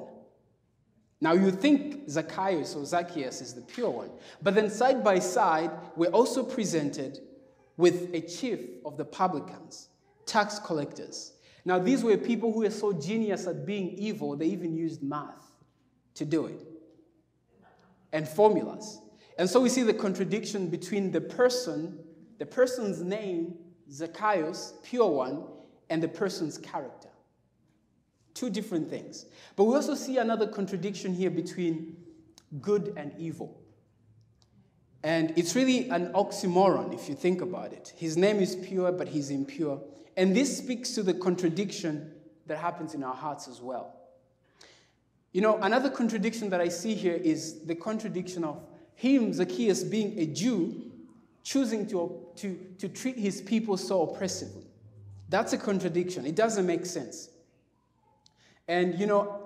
Now, 1.21 1.33
you 1.33 1.49
think 1.49 2.09
Zacchaeus 2.09 2.75
or 2.75 2.85
Zacchaeus 2.85 3.41
is 3.41 3.53
the 3.53 3.61
pure 3.61 3.89
one, 3.89 4.09
but 4.41 4.53
then 4.53 4.69
side 4.69 5.03
by 5.03 5.19
side, 5.19 5.71
we're 5.95 6.11
also 6.11 6.43
presented 6.43 7.19
with 7.77 8.13
a 8.13 8.21
chief 8.21 8.59
of 8.85 8.97
the 8.97 9.05
publicans, 9.05 9.89
tax 10.25 10.59
collectors. 10.59 11.33
Now, 11.63 11.79
these 11.79 12.03
were 12.03 12.17
people 12.17 12.51
who 12.53 12.59
were 12.59 12.69
so 12.69 12.93
genius 12.93 13.47
at 13.47 13.65
being 13.65 13.91
evil, 13.91 14.35
they 14.35 14.47
even 14.47 14.75
used 14.75 15.01
math 15.01 15.51
to 16.15 16.25
do 16.25 16.45
it 16.45 16.61
and 18.15 18.27
formulas. 18.27 19.01
And 19.37 19.49
so 19.49 19.59
we 19.59 19.67
see 19.67 19.83
the 19.83 19.93
contradiction 19.93 20.69
between 20.69 21.11
the 21.11 21.19
person, 21.19 21.99
the 22.37 22.45
person's 22.45 23.01
name, 23.01 23.55
Zacchaeus, 23.91 24.73
pure 24.83 25.07
one, 25.07 25.43
and 25.89 26.01
the 26.01 26.07
person's 26.07 26.57
character. 26.57 27.09
Two 28.33 28.49
different 28.49 28.89
things. 28.89 29.25
But 29.55 29.65
we 29.65 29.75
also 29.75 29.95
see 29.95 30.17
another 30.17 30.47
contradiction 30.47 31.13
here 31.13 31.29
between 31.29 31.95
good 32.61 32.93
and 32.97 33.13
evil. 33.17 33.61
And 35.03 35.37
it's 35.37 35.55
really 35.55 35.89
an 35.89 36.11
oxymoron 36.13 36.93
if 36.93 37.07
you 37.07 37.15
think 37.15 37.41
about 37.41 37.71
it. 37.71 37.93
His 37.95 38.17
name 38.17 38.39
is 38.39 38.55
pure, 38.55 38.91
but 38.91 39.07
he's 39.07 39.29
impure. 39.29 39.81
And 40.17 40.35
this 40.35 40.57
speaks 40.57 40.91
to 40.95 41.03
the 41.03 41.13
contradiction 41.13 42.11
that 42.47 42.57
happens 42.57 42.93
in 42.93 43.03
our 43.03 43.13
hearts 43.13 43.47
as 43.47 43.61
well. 43.61 43.95
You 45.31 45.41
know, 45.41 45.57
another 45.57 45.89
contradiction 45.89 46.49
that 46.49 46.61
I 46.61 46.69
see 46.69 46.95
here 46.95 47.13
is 47.15 47.65
the 47.65 47.75
contradiction 47.75 48.43
of 48.43 48.63
him, 48.95 49.33
Zacchaeus, 49.33 49.83
being 49.83 50.17
a 50.17 50.25
Jew, 50.25 50.91
choosing 51.43 51.85
to, 51.87 52.24
to, 52.37 52.59
to 52.79 52.89
treat 52.89 53.17
his 53.17 53.41
people 53.41 53.77
so 53.77 54.03
oppressively. 54.03 54.65
That's 55.29 55.53
a 55.53 55.57
contradiction. 55.57 56.25
It 56.25 56.35
doesn't 56.35 56.65
make 56.65 56.85
sense. 56.85 57.29
And, 58.67 58.99
you 58.99 59.07
know, 59.07 59.41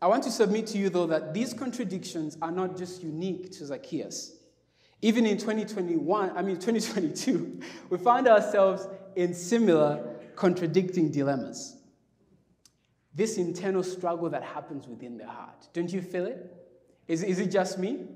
I 0.00 0.06
want 0.06 0.22
to 0.24 0.30
submit 0.30 0.66
to 0.68 0.78
you, 0.78 0.90
though, 0.90 1.06
that 1.06 1.34
these 1.34 1.52
contradictions 1.52 2.36
are 2.40 2.52
not 2.52 2.76
just 2.76 3.02
unique 3.02 3.50
to 3.52 3.66
Zacchaeus. 3.66 4.36
Even 5.00 5.26
in 5.26 5.38
2021, 5.38 6.32
I 6.36 6.42
mean 6.42 6.56
2022, 6.56 7.60
we 7.90 7.98
find 7.98 8.28
ourselves 8.28 8.86
in 9.16 9.34
similar 9.34 10.16
contradicting 10.36 11.10
dilemmas 11.10 11.78
this 13.18 13.36
internal 13.36 13.82
struggle 13.82 14.30
that 14.30 14.44
happens 14.44 14.86
within 14.86 15.18
the 15.18 15.26
heart. 15.26 15.66
Don't 15.72 15.92
you 15.92 16.00
feel 16.00 16.24
it? 16.24 16.54
Is, 17.08 17.24
is 17.24 17.40
it 17.40 17.50
just 17.50 17.76
me? 17.76 18.06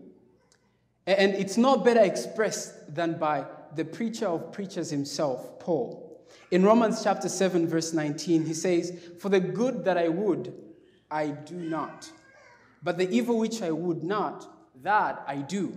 And 1.08 1.34
it's 1.34 1.56
not 1.56 1.84
better 1.84 2.02
expressed 2.02 2.94
than 2.94 3.18
by 3.18 3.44
the 3.76 3.84
preacher 3.84 4.26
of 4.26 4.52
preachers 4.52 4.90
himself, 4.90 5.58
Paul. 5.58 6.26
In 6.50 6.64
Romans 6.64 7.02
chapter 7.02 7.28
7, 7.28 7.66
verse 7.66 7.92
19, 7.92 8.44
he 8.44 8.54
says, 8.54 8.98
For 9.18 9.28
the 9.28 9.40
good 9.40 9.84
that 9.84 9.96
I 9.96 10.08
would, 10.08 10.54
I 11.10 11.28
do 11.28 11.54
not. 11.54 12.10
But 12.82 12.98
the 12.98 13.08
evil 13.10 13.38
which 13.38 13.62
I 13.62 13.70
would 13.70 14.02
not, 14.02 14.48
that 14.82 15.22
I 15.26 15.36
do. 15.36 15.72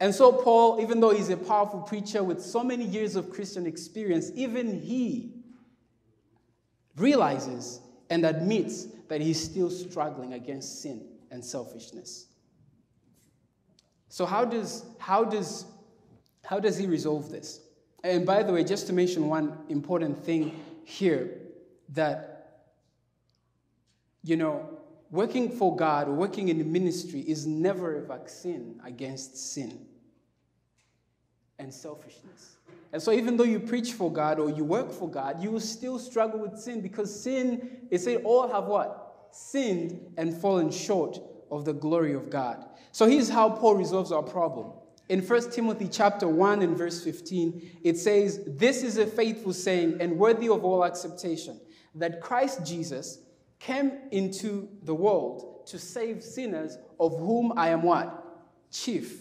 And 0.00 0.14
so, 0.14 0.32
Paul, 0.32 0.80
even 0.80 1.00
though 1.00 1.10
he's 1.10 1.30
a 1.30 1.36
powerful 1.36 1.80
preacher 1.80 2.24
with 2.24 2.42
so 2.42 2.64
many 2.64 2.84
years 2.84 3.14
of 3.14 3.30
Christian 3.30 3.66
experience, 3.66 4.32
even 4.34 4.80
he 4.80 5.32
realizes 6.96 7.80
and 8.10 8.26
admits 8.26 8.86
that 9.08 9.20
he's 9.20 9.42
still 9.42 9.70
struggling 9.70 10.32
against 10.34 10.82
sin 10.82 11.06
and 11.30 11.44
selfishness. 11.44 12.26
So, 14.08 14.26
how 14.26 14.44
does, 14.44 14.84
how 14.98 15.24
does, 15.24 15.66
how 16.44 16.58
does 16.58 16.76
he 16.76 16.86
resolve 16.86 17.30
this? 17.30 17.60
And 18.04 18.26
by 18.26 18.42
the 18.42 18.52
way, 18.52 18.64
just 18.64 18.86
to 18.88 18.92
mention 18.92 19.28
one 19.28 19.58
important 19.68 20.24
thing 20.24 20.60
here 20.84 21.38
that, 21.90 22.64
you 24.22 24.36
know, 24.36 24.68
working 25.10 25.50
for 25.50 25.76
God 25.76 26.08
or 26.08 26.12
working 26.12 26.48
in 26.48 26.58
the 26.58 26.64
ministry 26.64 27.20
is 27.20 27.46
never 27.46 27.98
a 27.98 28.02
vaccine 28.02 28.80
against 28.84 29.52
sin 29.52 29.86
and 31.58 31.72
selfishness. 31.72 32.56
And 32.92 33.00
so, 33.00 33.12
even 33.12 33.36
though 33.36 33.44
you 33.44 33.60
preach 33.60 33.92
for 33.92 34.12
God 34.12 34.38
or 34.38 34.50
you 34.50 34.64
work 34.64 34.90
for 34.92 35.08
God, 35.08 35.42
you 35.42 35.50
will 35.50 35.60
still 35.60 35.98
struggle 35.98 36.40
with 36.40 36.58
sin 36.58 36.80
because 36.80 37.22
sin, 37.22 37.86
it 37.90 38.00
said, 38.00 38.22
all 38.24 38.48
have 38.48 38.64
what? 38.64 39.28
Sinned 39.30 40.12
and 40.18 40.36
fallen 40.36 40.70
short 40.70 41.18
of 41.50 41.64
the 41.64 41.72
glory 41.72 42.12
of 42.12 42.28
God. 42.28 42.66
So, 42.90 43.06
here's 43.06 43.30
how 43.30 43.48
Paul 43.48 43.76
resolves 43.76 44.12
our 44.12 44.22
problem. 44.22 44.72
In 45.12 45.20
1 45.20 45.50
Timothy 45.50 45.88
chapter 45.92 46.26
1 46.26 46.62
and 46.62 46.74
verse 46.74 47.04
15, 47.04 47.80
it 47.82 47.98
says, 47.98 48.40
This 48.46 48.82
is 48.82 48.96
a 48.96 49.06
faithful 49.06 49.52
saying 49.52 49.98
and 50.00 50.18
worthy 50.18 50.48
of 50.48 50.64
all 50.64 50.86
acceptation, 50.86 51.60
that 51.96 52.22
Christ 52.22 52.64
Jesus 52.64 53.18
came 53.58 53.92
into 54.10 54.70
the 54.84 54.94
world 54.94 55.66
to 55.66 55.78
save 55.78 56.22
sinners, 56.22 56.78
of 56.98 57.18
whom 57.18 57.52
I 57.58 57.68
am 57.68 57.82
what? 57.82 58.24
Chief. 58.70 59.20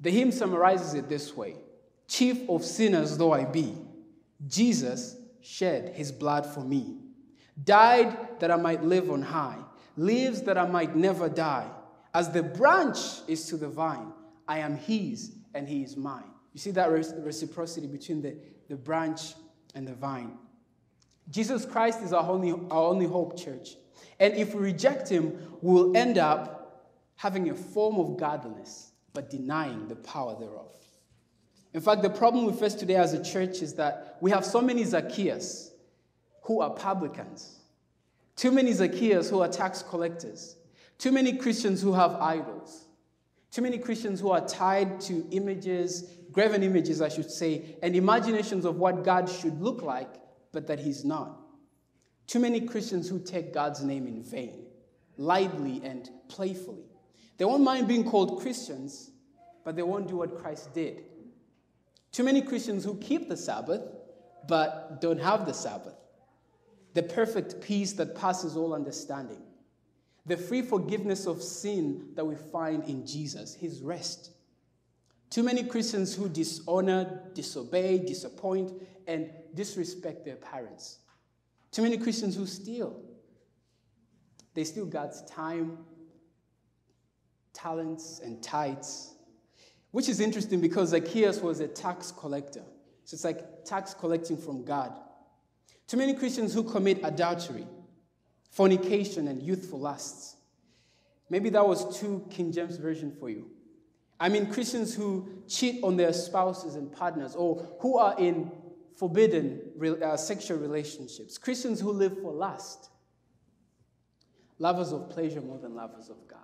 The 0.00 0.08
hymn 0.08 0.32
summarizes 0.32 0.94
it 0.94 1.10
this 1.10 1.36
way 1.36 1.56
Chief 2.08 2.48
of 2.48 2.64
sinners 2.64 3.18
though 3.18 3.34
I 3.34 3.44
be, 3.44 3.76
Jesus 4.48 5.16
shed 5.42 5.94
his 5.94 6.10
blood 6.10 6.46
for 6.46 6.60
me, 6.60 7.00
died 7.62 8.40
that 8.40 8.50
I 8.50 8.56
might 8.56 8.82
live 8.82 9.10
on 9.10 9.20
high, 9.20 9.58
lives 9.98 10.40
that 10.44 10.56
I 10.56 10.66
might 10.66 10.96
never 10.96 11.28
die. 11.28 11.68
As 12.14 12.30
the 12.30 12.42
branch 12.42 12.98
is 13.28 13.46
to 13.48 13.58
the 13.58 13.68
vine, 13.68 14.10
I 14.46 14.58
am 14.58 14.76
his 14.76 15.32
and 15.54 15.68
he 15.68 15.82
is 15.82 15.96
mine. 15.96 16.30
You 16.52 16.60
see 16.60 16.70
that 16.72 16.90
reciprocity 16.90 17.86
between 17.86 18.22
the, 18.22 18.36
the 18.68 18.76
branch 18.76 19.34
and 19.74 19.86
the 19.86 19.94
vine. 19.94 20.38
Jesus 21.30 21.64
Christ 21.64 22.02
is 22.02 22.12
our 22.12 22.28
only, 22.28 22.52
our 22.52 22.84
only 22.84 23.06
hope, 23.06 23.38
church. 23.38 23.76
And 24.20 24.34
if 24.34 24.54
we 24.54 24.60
reject 24.62 25.08
him, 25.08 25.38
we'll 25.60 25.96
end 25.96 26.18
up 26.18 26.92
having 27.16 27.50
a 27.50 27.54
form 27.54 27.96
of 27.96 28.16
godliness, 28.18 28.92
but 29.12 29.30
denying 29.30 29.88
the 29.88 29.96
power 29.96 30.36
thereof. 30.38 30.72
In 31.72 31.80
fact, 31.80 32.02
the 32.02 32.10
problem 32.10 32.46
we 32.46 32.52
face 32.52 32.74
today 32.74 32.96
as 32.96 33.14
a 33.14 33.24
church 33.24 33.62
is 33.62 33.74
that 33.74 34.18
we 34.20 34.30
have 34.30 34.44
so 34.44 34.60
many 34.60 34.84
Zacchaeus 34.84 35.72
who 36.42 36.60
are 36.60 36.70
publicans, 36.70 37.58
too 38.36 38.52
many 38.52 38.72
Zacchaeus 38.72 39.30
who 39.30 39.40
are 39.40 39.48
tax 39.48 39.82
collectors, 39.82 40.56
too 40.98 41.10
many 41.10 41.32
Christians 41.32 41.82
who 41.82 41.92
have 41.92 42.12
idols, 42.14 42.83
too 43.54 43.62
many 43.62 43.78
Christians 43.78 44.18
who 44.18 44.32
are 44.32 44.44
tied 44.44 45.00
to 45.02 45.24
images, 45.30 46.10
graven 46.32 46.64
images, 46.64 47.00
I 47.00 47.08
should 47.08 47.30
say, 47.30 47.76
and 47.84 47.94
imaginations 47.94 48.64
of 48.64 48.80
what 48.80 49.04
God 49.04 49.30
should 49.30 49.60
look 49.62 49.80
like, 49.80 50.12
but 50.50 50.66
that 50.66 50.80
He's 50.80 51.04
not. 51.04 51.38
Too 52.26 52.40
many 52.40 52.62
Christians 52.62 53.08
who 53.08 53.20
take 53.20 53.54
God's 53.54 53.84
name 53.84 54.08
in 54.08 54.24
vain, 54.24 54.66
lightly 55.16 55.80
and 55.84 56.10
playfully. 56.26 56.82
They 57.38 57.44
won't 57.44 57.62
mind 57.62 57.86
being 57.86 58.02
called 58.02 58.40
Christians, 58.40 59.12
but 59.64 59.76
they 59.76 59.84
won't 59.84 60.08
do 60.08 60.16
what 60.16 60.36
Christ 60.36 60.74
did. 60.74 61.04
Too 62.10 62.24
many 62.24 62.42
Christians 62.42 62.84
who 62.84 62.96
keep 62.96 63.28
the 63.28 63.36
Sabbath, 63.36 63.82
but 64.48 65.00
don't 65.00 65.20
have 65.20 65.46
the 65.46 65.54
Sabbath. 65.54 65.94
The 66.94 67.04
perfect 67.04 67.60
peace 67.60 67.92
that 67.92 68.16
passes 68.16 68.56
all 68.56 68.74
understanding. 68.74 69.43
The 70.26 70.36
free 70.36 70.62
forgiveness 70.62 71.26
of 71.26 71.42
sin 71.42 72.10
that 72.14 72.24
we 72.24 72.34
find 72.34 72.84
in 72.84 73.06
Jesus, 73.06 73.54
his 73.54 73.80
rest. 73.82 74.30
Too 75.30 75.42
many 75.42 75.64
Christians 75.64 76.14
who 76.14 76.28
dishonor, 76.28 77.22
disobey, 77.34 77.98
disappoint, 77.98 78.72
and 79.06 79.30
disrespect 79.54 80.24
their 80.24 80.36
parents. 80.36 80.98
Too 81.72 81.82
many 81.82 81.98
Christians 81.98 82.36
who 82.36 82.46
steal. 82.46 83.02
They 84.54 84.64
steal 84.64 84.86
God's 84.86 85.22
time, 85.22 85.78
talents, 87.52 88.20
and 88.24 88.42
tithes 88.42 89.14
which 89.94 90.08
is 90.08 90.18
interesting 90.18 90.60
because 90.60 90.88
Zacchaeus 90.88 91.40
was 91.40 91.60
a 91.60 91.68
tax 91.68 92.10
collector. 92.10 92.64
So 93.04 93.14
it's 93.14 93.22
like 93.22 93.64
tax 93.64 93.94
collecting 93.94 94.36
from 94.36 94.64
God. 94.64 94.92
Too 95.86 95.96
many 95.96 96.14
Christians 96.14 96.52
who 96.52 96.64
commit 96.64 96.98
adultery, 97.04 97.64
fornication, 98.54 99.26
and 99.26 99.42
youthful 99.42 99.80
lusts. 99.80 100.36
Maybe 101.28 101.50
that 101.50 101.66
was 101.66 101.98
too 101.98 102.24
King 102.30 102.52
James 102.52 102.76
Version 102.76 103.10
for 103.18 103.28
you. 103.28 103.50
I 104.20 104.28
mean, 104.28 104.46
Christians 104.46 104.94
who 104.94 105.28
cheat 105.48 105.82
on 105.82 105.96
their 105.96 106.12
spouses 106.12 106.76
and 106.76 106.90
partners 106.90 107.34
or 107.34 107.76
who 107.80 107.98
are 107.98 108.16
in 108.16 108.52
forbidden 108.96 109.60
uh, 110.02 110.16
sexual 110.16 110.58
relationships. 110.58 111.36
Christians 111.36 111.80
who 111.80 111.90
live 111.90 112.16
for 112.22 112.32
lust. 112.32 112.90
Lovers 114.60 114.92
of 114.92 115.10
pleasure 115.10 115.40
more 115.40 115.58
than 115.58 115.74
lovers 115.74 116.08
of 116.08 116.28
God. 116.28 116.38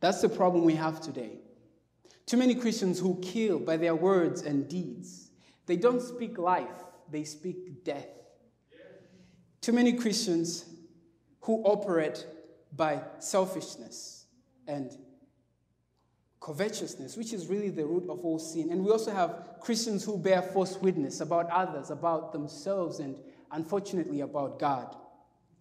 That's 0.00 0.22
the 0.22 0.30
problem 0.30 0.64
we 0.64 0.74
have 0.74 1.02
today. 1.02 1.38
Too 2.24 2.38
many 2.38 2.54
Christians 2.54 2.98
who 2.98 3.20
kill 3.20 3.58
by 3.58 3.76
their 3.76 3.94
words 3.94 4.40
and 4.40 4.66
deeds. 4.66 5.30
They 5.66 5.76
don't 5.76 6.00
speak 6.00 6.38
life, 6.38 6.82
they 7.10 7.24
speak 7.24 7.84
death. 7.84 8.08
Too 9.60 9.72
many 9.72 9.92
Christians 9.92 10.64
who 11.44 11.62
operate 11.64 12.26
by 12.74 13.02
selfishness 13.18 14.24
and 14.66 14.90
covetousness, 16.40 17.16
which 17.18 17.34
is 17.34 17.48
really 17.48 17.68
the 17.68 17.84
root 17.84 18.08
of 18.08 18.24
all 18.24 18.38
sin. 18.38 18.70
And 18.70 18.82
we 18.82 18.90
also 18.90 19.12
have 19.12 19.44
Christians 19.60 20.04
who 20.04 20.16
bear 20.16 20.40
false 20.40 20.78
witness 20.78 21.20
about 21.20 21.50
others, 21.50 21.90
about 21.90 22.32
themselves, 22.32 22.98
and 22.98 23.16
unfortunately 23.52 24.22
about 24.22 24.58
God. 24.58 24.96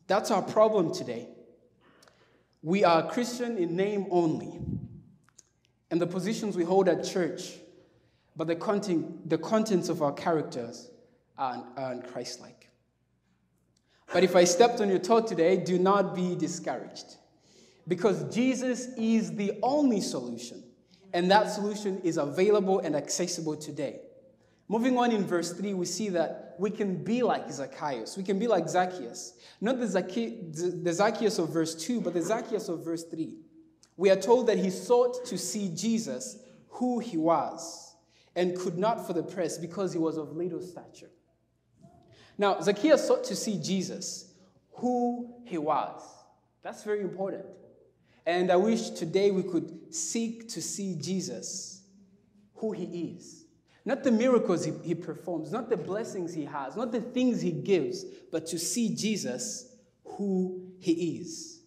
That's 0.07 0.31
our 0.31 0.41
problem 0.41 0.93
today. 0.93 1.27
We 2.61 2.85
are 2.85 3.09
Christian 3.09 3.57
in 3.57 3.75
name 3.75 4.07
only 4.09 4.61
and 5.91 6.01
the 6.01 6.07
positions 6.07 6.55
we 6.55 6.63
hold 6.63 6.87
at 6.87 7.03
church, 7.03 7.51
but 8.37 8.47
the, 8.47 8.55
content, 8.55 9.29
the 9.29 9.37
contents 9.37 9.89
of 9.89 10.01
our 10.01 10.13
characters 10.13 10.89
are, 11.37 11.65
are 11.75 11.97
Christ 11.97 12.39
like. 12.39 12.62
But 14.13 14.23
if 14.23 14.35
I 14.35 14.43
stepped 14.43 14.79
on 14.79 14.89
your 14.89 14.99
toe 14.99 15.21
today, 15.21 15.57
do 15.57 15.79
not 15.79 16.15
be 16.15 16.35
discouraged. 16.35 17.15
Because 17.87 18.33
Jesus 18.33 18.87
is 18.97 19.35
the 19.35 19.59
only 19.61 19.99
solution, 19.99 20.63
and 21.13 21.29
that 21.31 21.49
solution 21.49 21.99
is 22.03 22.17
available 22.17 22.79
and 22.79 22.95
accessible 22.95 23.57
today. 23.57 24.01
Moving 24.69 24.97
on 24.97 25.11
in 25.11 25.25
verse 25.25 25.51
3, 25.51 25.73
we 25.73 25.85
see 25.85 26.09
that 26.09 26.55
we 26.57 26.69
can 26.69 27.03
be 27.03 27.23
like 27.23 27.51
Zacchaeus. 27.51 28.15
We 28.15 28.23
can 28.23 28.39
be 28.39 28.47
like 28.47 28.69
Zacchaeus. 28.69 29.33
Not 29.59 29.79
the, 29.79 29.87
Zacchaeus, 29.87 30.61
the 30.81 30.93
Zacchaeus 30.93 31.39
of 31.39 31.49
verse 31.49 31.75
2, 31.75 31.99
but 31.99 32.13
the 32.13 32.21
Zacchaeus 32.21 32.69
of 32.69 32.85
verse 32.85 33.03
3 33.03 33.33
we 33.97 34.09
are 34.09 34.15
told 34.15 34.47
that 34.47 34.57
he 34.57 34.69
sought 34.69 35.25
to 35.25 35.37
see 35.37 35.69
Jesus, 35.69 36.37
who 36.69 36.99
he 36.99 37.17
was, 37.17 37.95
and 38.35 38.57
could 38.57 38.77
not 38.77 39.05
for 39.05 39.13
the 39.13 39.23
press 39.23 39.57
because 39.57 39.93
he 39.93 39.99
was 39.99 40.17
of 40.17 40.35
little 40.35 40.61
stature. 40.61 41.09
Now, 42.37 42.59
Zacchaeus 42.61 43.07
sought 43.07 43.23
to 43.25 43.35
see 43.35 43.59
Jesus, 43.59 44.33
who 44.73 45.33
he 45.45 45.57
was. 45.57 46.01
That's 46.63 46.83
very 46.83 47.01
important. 47.01 47.45
And 48.25 48.51
I 48.51 48.55
wish 48.55 48.91
today 48.91 49.31
we 49.31 49.43
could 49.43 49.93
seek 49.93 50.47
to 50.49 50.61
see 50.61 50.95
Jesus, 50.95 51.83
who 52.55 52.71
he 52.71 53.15
is. 53.17 53.45
Not 53.85 54.03
the 54.03 54.11
miracles 54.11 54.63
he, 54.63 54.71
he 54.81 54.95
performs, 54.95 55.51
not 55.51 55.69
the 55.69 55.77
blessings 55.77 56.33
he 56.33 56.45
has, 56.45 56.77
not 56.77 56.91
the 56.91 57.01
things 57.01 57.41
he 57.41 57.51
gives, 57.51 58.05
but 58.31 58.45
to 58.47 58.57
see 58.57 58.95
Jesus, 58.95 59.75
who 60.05 60.71
he 60.79 61.17
is. 61.17 61.59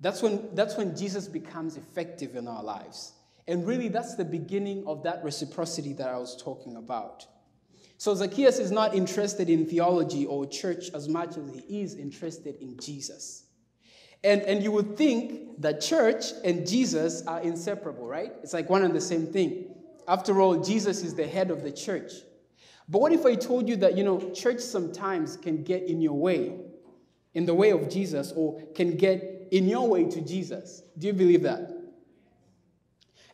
That's 0.00 0.22
when, 0.22 0.54
that's 0.54 0.76
when 0.76 0.96
Jesus 0.96 1.28
becomes 1.28 1.76
effective 1.76 2.34
in 2.34 2.48
our 2.48 2.62
lives. 2.62 3.12
And 3.46 3.66
really, 3.66 3.88
that's 3.88 4.14
the 4.14 4.24
beginning 4.24 4.84
of 4.86 5.02
that 5.02 5.22
reciprocity 5.22 5.92
that 5.94 6.08
I 6.08 6.16
was 6.16 6.40
talking 6.42 6.76
about. 6.76 7.26
So, 7.96 8.14
Zacchaeus 8.14 8.58
is 8.58 8.70
not 8.70 8.94
interested 8.94 9.48
in 9.48 9.66
theology 9.66 10.26
or 10.26 10.46
church 10.46 10.90
as 10.94 11.08
much 11.08 11.36
as 11.36 11.62
he 11.66 11.82
is 11.82 11.94
interested 11.94 12.56
in 12.60 12.78
Jesus. 12.78 13.44
And, 14.22 14.42
and 14.42 14.62
you 14.62 14.72
would 14.72 14.96
think 14.96 15.60
that 15.60 15.80
church 15.80 16.26
and 16.44 16.66
Jesus 16.66 17.26
are 17.26 17.40
inseparable, 17.40 18.06
right? 18.06 18.32
It's 18.42 18.54
like 18.54 18.70
one 18.70 18.82
and 18.82 18.94
the 18.94 19.00
same 19.00 19.26
thing. 19.26 19.74
After 20.08 20.40
all, 20.40 20.62
Jesus 20.62 21.02
is 21.02 21.14
the 21.14 21.26
head 21.26 21.50
of 21.50 21.62
the 21.62 21.70
church. 21.70 22.12
But 22.88 23.00
what 23.00 23.12
if 23.12 23.24
I 23.26 23.34
told 23.34 23.68
you 23.68 23.76
that, 23.76 23.96
you 23.96 24.04
know, 24.04 24.30
church 24.32 24.60
sometimes 24.60 25.36
can 25.36 25.62
get 25.62 25.84
in 25.84 26.00
your 26.00 26.14
way, 26.14 26.58
in 27.34 27.46
the 27.46 27.54
way 27.54 27.70
of 27.70 27.88
Jesus, 27.90 28.32
or 28.34 28.62
can 28.74 28.96
get 28.96 29.48
in 29.50 29.68
your 29.68 29.88
way 29.88 30.04
to 30.04 30.20
Jesus. 30.20 30.82
Do 30.98 31.06
you 31.06 31.12
believe 31.12 31.42
that? 31.42 31.70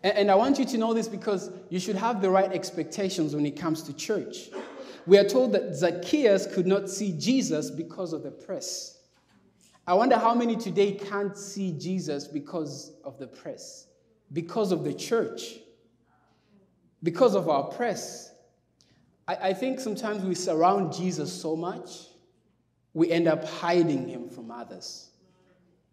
And, 0.02 0.16
and 0.16 0.30
I 0.30 0.34
want 0.34 0.58
you 0.58 0.64
to 0.66 0.78
know 0.78 0.94
this 0.94 1.08
because 1.08 1.50
you 1.68 1.78
should 1.78 1.96
have 1.96 2.20
the 2.20 2.30
right 2.30 2.52
expectations 2.52 3.34
when 3.34 3.46
it 3.46 3.56
comes 3.56 3.82
to 3.84 3.92
church. 3.92 4.50
We 5.06 5.18
are 5.18 5.28
told 5.28 5.52
that 5.52 5.74
Zacchaeus 5.74 6.46
could 6.46 6.66
not 6.66 6.88
see 6.88 7.12
Jesus 7.12 7.70
because 7.70 8.12
of 8.12 8.22
the 8.22 8.30
press. 8.30 8.98
I 9.86 9.94
wonder 9.94 10.16
how 10.16 10.34
many 10.34 10.56
today 10.56 10.92
can't 10.92 11.36
see 11.36 11.72
Jesus 11.72 12.28
because 12.28 12.92
of 13.04 13.18
the 13.18 13.26
press, 13.26 13.88
because 14.32 14.72
of 14.72 14.84
the 14.84 14.94
church, 14.94 15.56
because 17.02 17.34
of 17.34 17.48
our 17.48 17.64
press. 17.64 18.32
I, 19.26 19.48
I 19.48 19.52
think 19.54 19.80
sometimes 19.80 20.22
we 20.22 20.34
surround 20.34 20.92
Jesus 20.92 21.32
so 21.32 21.56
much, 21.56 21.90
we 22.92 23.10
end 23.10 23.26
up 23.26 23.44
hiding 23.44 24.06
him 24.06 24.28
from 24.28 24.50
others. 24.50 25.10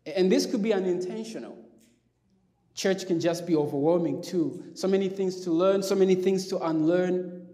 And 0.06 0.32
this 0.32 0.46
could 0.46 0.62
be 0.62 0.74
unintentional. 0.74 1.58
Church 2.78 3.08
can 3.08 3.20
just 3.20 3.48
be 3.48 3.56
overwhelming 3.56 4.22
too. 4.22 4.63
So 4.76 4.88
many 4.88 5.10
things 5.10 5.42
to 5.42 5.52
learn, 5.52 5.82
so 5.82 5.96
many 5.96 6.13
things 6.13 6.48
to 6.50 6.60
unlearn. 6.60 7.48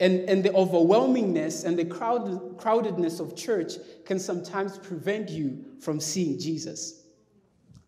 And, 0.00 0.20
and 0.30 0.42
the 0.42 0.48
overwhelmingness 0.48 1.66
and 1.66 1.78
the 1.78 1.84
crowd, 1.84 2.56
crowdedness 2.58 3.20
of 3.20 3.36
church 3.36 3.74
can 4.06 4.18
sometimes 4.18 4.78
prevent 4.78 5.28
you 5.28 5.62
from 5.78 6.00
seeing 6.00 6.38
Jesus. 6.38 7.04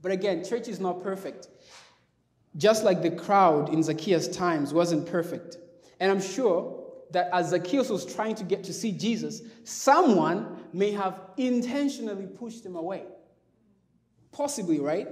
But 0.02 0.12
again, 0.12 0.44
church 0.44 0.68
is 0.68 0.78
not 0.78 1.02
perfect. 1.02 1.48
Just 2.58 2.84
like 2.84 3.00
the 3.00 3.12
crowd 3.12 3.72
in 3.72 3.82
Zacchaeus' 3.82 4.28
times 4.28 4.74
wasn't 4.74 5.06
perfect. 5.06 5.56
And 6.00 6.12
I'm 6.12 6.20
sure 6.20 6.84
that 7.12 7.30
as 7.32 7.48
Zacchaeus 7.48 7.88
was 7.88 8.04
trying 8.04 8.34
to 8.34 8.44
get 8.44 8.62
to 8.64 8.74
see 8.74 8.92
Jesus, 8.92 9.40
someone 9.64 10.66
may 10.74 10.92
have 10.92 11.18
intentionally 11.38 12.26
pushed 12.26 12.64
him 12.64 12.76
away. 12.76 13.04
Possibly, 14.32 14.80
right? 14.80 15.08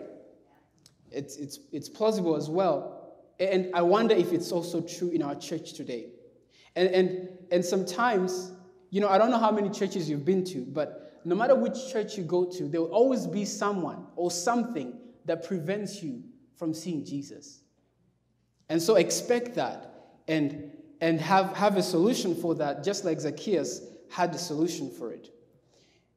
It's, 1.10 1.36
it's, 1.36 1.60
it's 1.72 1.88
plausible 1.88 2.36
as 2.36 2.48
well. 2.48 3.14
And 3.38 3.70
I 3.74 3.82
wonder 3.82 4.14
if 4.14 4.32
it's 4.32 4.52
also 4.52 4.80
true 4.80 5.10
in 5.10 5.22
our 5.22 5.34
church 5.34 5.74
today. 5.74 6.08
And, 6.74 6.88
and, 6.88 7.28
and 7.50 7.64
sometimes, 7.64 8.52
you 8.90 9.00
know, 9.00 9.08
I 9.08 9.18
don't 9.18 9.30
know 9.30 9.38
how 9.38 9.50
many 9.50 9.70
churches 9.70 10.08
you've 10.08 10.24
been 10.24 10.44
to, 10.44 10.64
but 10.64 11.20
no 11.24 11.34
matter 11.34 11.54
which 11.54 11.74
church 11.90 12.16
you 12.16 12.24
go 12.24 12.44
to, 12.44 12.68
there 12.68 12.80
will 12.80 12.92
always 12.92 13.26
be 13.26 13.44
someone 13.44 14.06
or 14.14 14.30
something 14.30 14.98
that 15.24 15.44
prevents 15.46 16.02
you 16.02 16.22
from 16.56 16.72
seeing 16.72 17.04
Jesus. 17.04 17.60
And 18.68 18.80
so 18.80 18.96
expect 18.96 19.54
that 19.56 19.92
and, 20.28 20.70
and 21.00 21.20
have, 21.20 21.54
have 21.56 21.76
a 21.76 21.82
solution 21.82 22.34
for 22.34 22.54
that, 22.56 22.84
just 22.84 23.04
like 23.04 23.20
Zacchaeus 23.20 23.82
had 24.08 24.34
a 24.34 24.38
solution 24.38 24.90
for 24.90 25.12
it. 25.12 25.30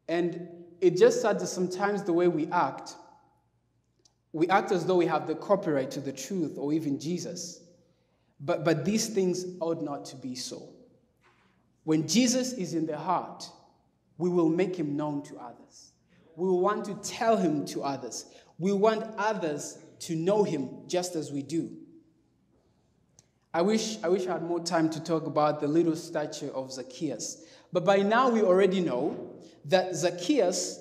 And 0.08 0.47
it 0.82 0.97
just 0.97 1.21
sad 1.21 1.39
that 1.39 1.47
sometimes 1.47 2.04
the 2.04 2.13
way 2.13 2.28
we 2.28 2.47
act, 2.47 2.95
we 4.31 4.47
act 4.49 4.71
as 4.71 4.85
though 4.85 4.97
we 4.97 5.07
have 5.07 5.27
the 5.27 5.35
copyright 5.35 5.91
to 5.91 5.99
the 5.99 6.11
truth 6.11 6.57
or 6.57 6.73
even 6.73 6.99
Jesus. 6.99 7.61
But, 8.39 8.63
but 8.63 8.85
these 8.85 9.09
things 9.09 9.45
ought 9.59 9.81
not 9.81 10.05
to 10.05 10.15
be 10.15 10.35
so. 10.35 10.69
When 11.83 12.07
Jesus 12.07 12.53
is 12.53 12.73
in 12.73 12.85
the 12.85 12.97
heart, 12.97 13.49
we 14.17 14.29
will 14.29 14.49
make 14.49 14.75
him 14.75 14.95
known 14.95 15.23
to 15.23 15.37
others. 15.37 15.91
We 16.35 16.47
will 16.47 16.61
want 16.61 16.85
to 16.85 16.95
tell 16.95 17.37
him 17.37 17.65
to 17.67 17.83
others. 17.83 18.25
We 18.59 18.71
want 18.71 19.03
others 19.17 19.79
to 19.99 20.15
know 20.15 20.43
him 20.43 20.69
just 20.87 21.15
as 21.15 21.31
we 21.31 21.41
do. 21.41 21.71
I 23.53 23.63
wish, 23.63 23.97
I 24.03 24.09
wish 24.09 24.27
I 24.27 24.33
had 24.33 24.43
more 24.43 24.59
time 24.59 24.89
to 24.91 25.03
talk 25.03 25.25
about 25.25 25.59
the 25.59 25.67
little 25.67 25.95
statue 25.95 26.51
of 26.51 26.71
Zacchaeus. 26.71 27.43
But 27.73 27.83
by 27.83 27.97
now 27.97 28.29
we 28.29 28.41
already 28.41 28.79
know 28.79 29.33
that 29.65 29.95
Zacchaeus 29.95 30.79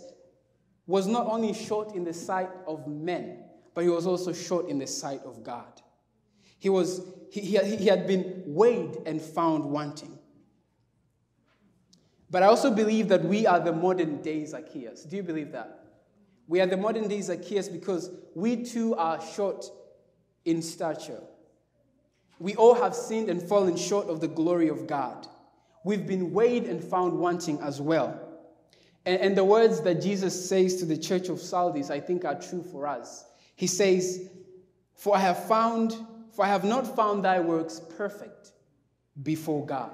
was 0.89 1.07
not 1.07 1.27
only 1.27 1.53
short 1.53 1.95
in 1.95 2.03
the 2.03 2.15
sight 2.15 2.49
of 2.67 2.89
men, 2.89 3.45
but 3.75 3.85
he 3.85 3.91
was 3.91 4.07
also 4.07 4.33
short 4.33 4.69
in 4.69 4.79
the 4.79 4.87
sight 4.87 5.21
of 5.25 5.45
God. 5.45 5.83
He, 6.59 6.71
was, 6.71 7.03
he, 7.31 7.59
he 7.59 7.87
had 7.87 8.07
been 8.07 8.43
weighed 8.47 8.97
and 9.07 9.21
found 9.21 9.65
wanting. 9.65 10.19
But 12.31 12.43
I 12.43 12.47
also 12.47 12.71
believe 12.71 13.09
that 13.09 13.23
we 13.23 13.47
are 13.47 13.61
the 13.61 13.73
modern 13.73 14.23
day 14.23 14.45
Zacchaeus. 14.47 15.05
Do 15.05 15.17
you 15.17 15.23
believe 15.23 15.53
that? 15.53 15.85
We 16.47 16.61
are 16.63 16.67
the 16.67 16.79
modern 16.79 17.07
day 17.07 17.21
Zacchaeus 17.21 17.69
because 17.69 18.11
we 18.35 18.65
too 18.65 18.95
are 18.97 19.21
short 19.21 19.67
in 20.47 20.63
stature. 20.63 21.21
We 22.41 22.55
all 22.57 22.75
have 22.75 22.95
sinned 22.95 23.29
and 23.29 23.43
fallen 23.43 23.77
short 23.77 24.09
of 24.09 24.21
the 24.21 24.29
glory 24.29 24.69
of 24.69 24.87
God. 24.87 25.27
We've 25.85 26.07
been 26.07 26.33
weighed 26.33 26.65
and 26.65 26.83
found 26.83 27.19
wanting 27.19 27.61
as 27.61 27.79
well. 27.81 28.28
And, 29.09 29.23
and 29.23 29.37
the 29.39 29.45
words 29.45 29.81
that 29.81 30.03
Jesus 30.03 30.49
says 30.51 30.77
to 30.77 30.85
the 30.85 30.97
church 30.97 31.31
of 31.31 31.41
Sardis, 31.41 31.89
I 31.89 31.99
think, 31.99 32.27
are 32.27 32.39
true 32.39 32.63
for 32.63 32.87
us. 32.87 33.25
He 33.57 33.67
says, 33.67 34.29
For 34.97 35.17
I 35.17 35.21
have 35.21 35.49
found, 35.49 35.95
for 36.31 36.45
I 36.45 36.49
have 36.49 36.63
not 36.63 36.95
found 36.95 37.25
thy 37.25 37.41
works 37.41 37.81
perfect 37.97 38.53
before 39.23 39.65
God. 39.65 39.93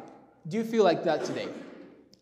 Do 0.49 0.57
you 0.57 0.65
feel 0.65 0.83
like 0.83 1.05
that 1.05 1.25
today? 1.25 1.47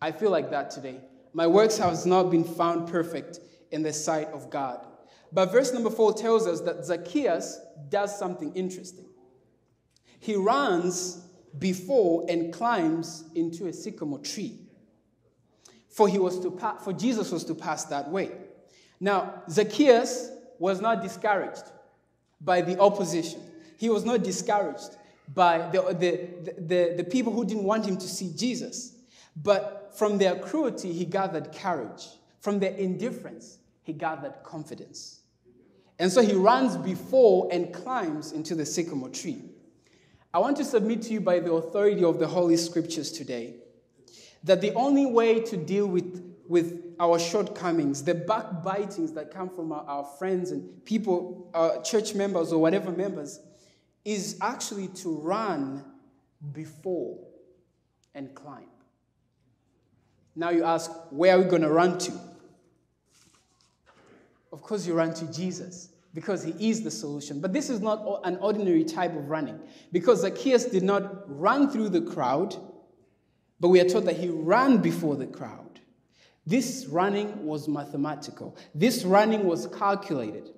I 0.02 0.12
feel 0.12 0.30
like 0.30 0.50
that 0.50 0.70
today. 0.70 1.00
My 1.32 1.46
works 1.46 1.78
have 1.78 2.04
not 2.04 2.24
been 2.24 2.44
found 2.44 2.88
perfect 2.88 3.40
in 3.70 3.82
the 3.82 3.92
sight 3.94 4.28
of 4.28 4.50
God. 4.50 4.86
But 5.32 5.50
verse 5.50 5.72
number 5.72 5.88
four 5.88 6.12
tells 6.12 6.46
us 6.46 6.60
that 6.60 6.84
Zacchaeus 6.84 7.58
does 7.88 8.18
something 8.18 8.52
interesting. 8.54 9.06
He 10.20 10.36
runs 10.36 11.26
before 11.58 12.26
and 12.28 12.52
climbs 12.52 13.24
into 13.34 13.66
a 13.66 13.72
sycamore 13.72 14.18
tree. 14.18 14.61
For 15.92 16.08
he 16.08 16.18
was 16.18 16.40
to 16.40 16.50
pa- 16.50 16.76
for 16.76 16.92
Jesus 16.92 17.30
was 17.30 17.44
to 17.44 17.54
pass 17.54 17.84
that 17.86 18.10
way. 18.10 18.32
Now, 18.98 19.42
Zacchaeus 19.50 20.30
was 20.58 20.80
not 20.80 21.02
discouraged 21.02 21.64
by 22.40 22.62
the 22.62 22.78
opposition. 22.80 23.40
He 23.76 23.90
was 23.90 24.04
not 24.04 24.22
discouraged 24.22 24.96
by 25.34 25.68
the, 25.70 25.82
the, 25.82 26.52
the, 26.60 26.94
the, 26.98 27.04
people 27.04 27.32
who 27.32 27.44
didn't 27.44 27.64
want 27.64 27.86
him 27.86 27.96
to 27.96 28.08
see 28.08 28.32
Jesus. 28.36 28.94
But 29.36 29.92
from 29.96 30.18
their 30.18 30.36
cruelty, 30.36 30.92
he 30.92 31.04
gathered 31.04 31.52
courage. 31.52 32.06
From 32.40 32.58
their 32.58 32.74
indifference, 32.74 33.58
he 33.82 33.92
gathered 33.92 34.34
confidence. 34.44 35.20
And 35.98 36.10
so 36.10 36.22
he 36.22 36.34
runs 36.34 36.76
before 36.76 37.48
and 37.52 37.72
climbs 37.72 38.32
into 38.32 38.54
the 38.54 38.66
sycamore 38.66 39.10
tree. 39.10 39.42
I 40.34 40.38
want 40.38 40.56
to 40.58 40.64
submit 40.64 41.02
to 41.02 41.12
you 41.12 41.20
by 41.20 41.40
the 41.40 41.52
authority 41.52 42.04
of 42.04 42.18
the 42.18 42.26
Holy 42.26 42.56
Scriptures 42.56 43.12
today 43.12 43.54
that 44.44 44.60
the 44.60 44.72
only 44.74 45.06
way 45.06 45.40
to 45.40 45.56
deal 45.56 45.86
with, 45.86 46.22
with 46.48 46.94
our 46.98 47.18
shortcomings, 47.18 48.02
the 48.02 48.14
backbitings 48.14 49.14
that 49.14 49.30
come 49.30 49.48
from 49.48 49.72
our, 49.72 49.84
our 49.86 50.04
friends 50.04 50.50
and 50.50 50.84
people, 50.84 51.50
uh, 51.54 51.80
church 51.82 52.14
members 52.14 52.52
or 52.52 52.60
whatever 52.60 52.90
members, 52.90 53.40
is 54.04 54.36
actually 54.40 54.88
to 54.88 55.16
run 55.16 55.84
before 56.52 57.18
and 58.14 58.34
climb. 58.34 58.66
Now 60.34 60.50
you 60.50 60.64
ask, 60.64 60.90
where 61.10 61.36
are 61.36 61.38
we 61.38 61.44
going 61.44 61.62
to 61.62 61.70
run 61.70 61.98
to? 61.98 62.12
Of 64.52 64.62
course, 64.62 64.86
you 64.86 64.94
run 64.94 65.14
to 65.14 65.32
Jesus 65.32 65.90
because 66.14 66.42
he 66.42 66.70
is 66.70 66.82
the 66.82 66.90
solution. 66.90 67.40
But 67.40 67.52
this 67.52 67.70
is 67.70 67.80
not 67.80 68.20
an 68.24 68.36
ordinary 68.36 68.84
type 68.84 69.16
of 69.16 69.30
running 69.30 69.58
because 69.92 70.20
Zacchaeus 70.20 70.66
did 70.66 70.82
not 70.82 71.24
run 71.40 71.70
through 71.70 71.90
the 71.90 72.02
crowd, 72.02 72.56
but 73.62 73.68
we 73.68 73.80
are 73.80 73.88
told 73.88 74.06
that 74.06 74.16
he 74.16 74.28
ran 74.28 74.78
before 74.78 75.14
the 75.14 75.26
crowd. 75.26 75.78
This 76.44 76.84
running 76.86 77.46
was 77.46 77.68
mathematical, 77.68 78.56
this 78.74 79.04
running 79.04 79.44
was 79.44 79.68
calculated. 79.68 80.50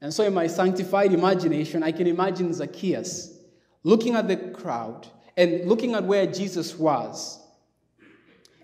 And 0.00 0.12
so, 0.12 0.24
in 0.24 0.34
my 0.34 0.48
sanctified 0.48 1.12
imagination, 1.12 1.82
I 1.82 1.92
can 1.92 2.08
imagine 2.08 2.52
Zacchaeus 2.52 3.38
looking 3.84 4.16
at 4.16 4.26
the 4.26 4.36
crowd 4.36 5.06
and 5.36 5.66
looking 5.66 5.94
at 5.94 6.04
where 6.04 6.26
Jesus 6.26 6.76
was. 6.76 7.40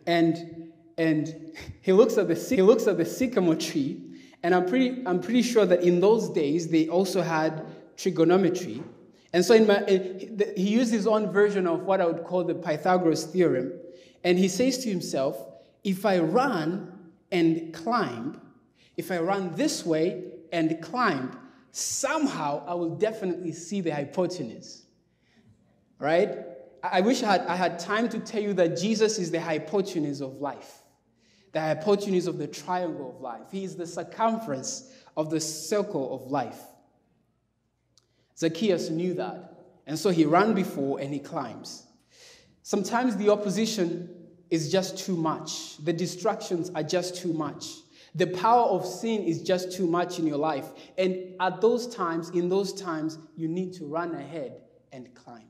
And, 0.06 0.72
and 0.98 1.54
he, 1.80 1.92
looks 1.92 2.18
at 2.18 2.28
the, 2.28 2.34
he 2.34 2.62
looks 2.62 2.86
at 2.88 2.98
the 2.98 3.04
sycamore 3.04 3.56
tree 3.56 4.00
and 4.42 4.54
I'm 4.54 4.66
pretty, 4.66 5.02
I'm 5.06 5.20
pretty 5.20 5.42
sure 5.42 5.64
that 5.64 5.82
in 5.82 6.00
those 6.00 6.28
days, 6.28 6.68
they 6.68 6.88
also 6.88 7.22
had 7.22 7.64
trigonometry. 7.96 8.82
And 9.35 9.44
so 9.44 9.59
my, 9.64 9.79
eh, 9.88 10.53
he 10.57 10.68
used 10.70 10.92
his 10.92 11.09
own 11.09 11.33
version 11.33 11.66
of 11.66 11.83
what 11.83 12.01
I 12.01 12.07
would 12.07 12.23
call 12.23 12.44
the 12.44 12.55
Pythagoras 12.55 13.25
theorem. 13.25 13.73
And 14.23 14.38
he 14.38 14.49
says 14.49 14.79
to 14.85 14.88
himself, 14.88 15.37
if 15.83 16.07
I 16.07 16.20
run 16.20 17.11
and 17.33 17.75
climb, 17.75 18.40
if 18.97 19.11
I 19.11 19.18
run 19.18 19.55
this 19.57 19.85
way 19.85 20.25
and 20.53 20.81
climb, 20.81 21.37
somehow 21.73 22.64
I 22.64 22.75
will 22.75 22.94
definitely 22.94 23.51
see 23.51 23.81
the 23.81 23.90
hypotenuse. 23.90 24.85
Right? 25.99 26.38
I 26.83 27.01
wish 27.01 27.25
I 27.25 27.33
had, 27.33 27.40
I 27.42 27.57
had 27.57 27.79
time 27.81 28.09
to 28.11 28.20
tell 28.20 28.40
you 28.40 28.55
that 28.55 28.79
Jesus 28.79 29.18
is 29.18 29.33
the 29.33 29.40
hypotenuse 29.40 30.20
of 30.20 30.40
life 30.40 30.85
the 31.55 31.61
hypotenuse 31.61 32.27
of 32.27 32.37
the 32.37 32.49
triangle 32.49 33.14
of 33.14 33.20
life. 33.20 33.47
He 33.53 33.62
is 33.62 33.77
the 33.77 33.87
circumference 33.87 34.92
of 35.16 35.31
the 35.31 35.40
circle 35.40 36.12
of 36.12 36.31
life. 36.31 36.61
Zacchaeus 38.38 38.90
knew 38.90 39.14
that, 39.14 39.55
and 39.87 39.99
so 39.99 40.11
he 40.11 40.25
ran 40.25 40.55
before 40.55 41.01
and 41.01 41.12
he 41.12 41.20
climbs. 41.20 41.87
Sometimes 42.62 43.16
the 43.16 43.31
opposition 43.31 44.09
is 44.51 44.70
just 44.70 44.99
too 44.99 45.16
much, 45.16 45.77
the 45.85 45.92
distractions 45.92 46.70
are 46.75 46.83
just 46.83 47.16
too 47.16 47.33
much. 47.33 47.66
The 48.16 48.29
power 48.29 48.66
of 48.66 48.87
sin 48.87 49.25
is 49.25 49.42
just 49.42 49.73
too 49.73 49.88
much 49.88 50.20
in 50.20 50.27
your 50.27 50.37
life. 50.37 50.66
And 50.97 51.35
at 51.40 51.61
those 51.61 51.92
times, 51.92 52.31
in 52.31 52.49
those 52.49 52.73
times, 52.73 53.18
you 53.37 53.49
need 53.49 53.73
to 53.75 53.87
run 53.87 54.14
ahead 54.14 54.61
and 54.92 55.12
climb. 55.14 55.49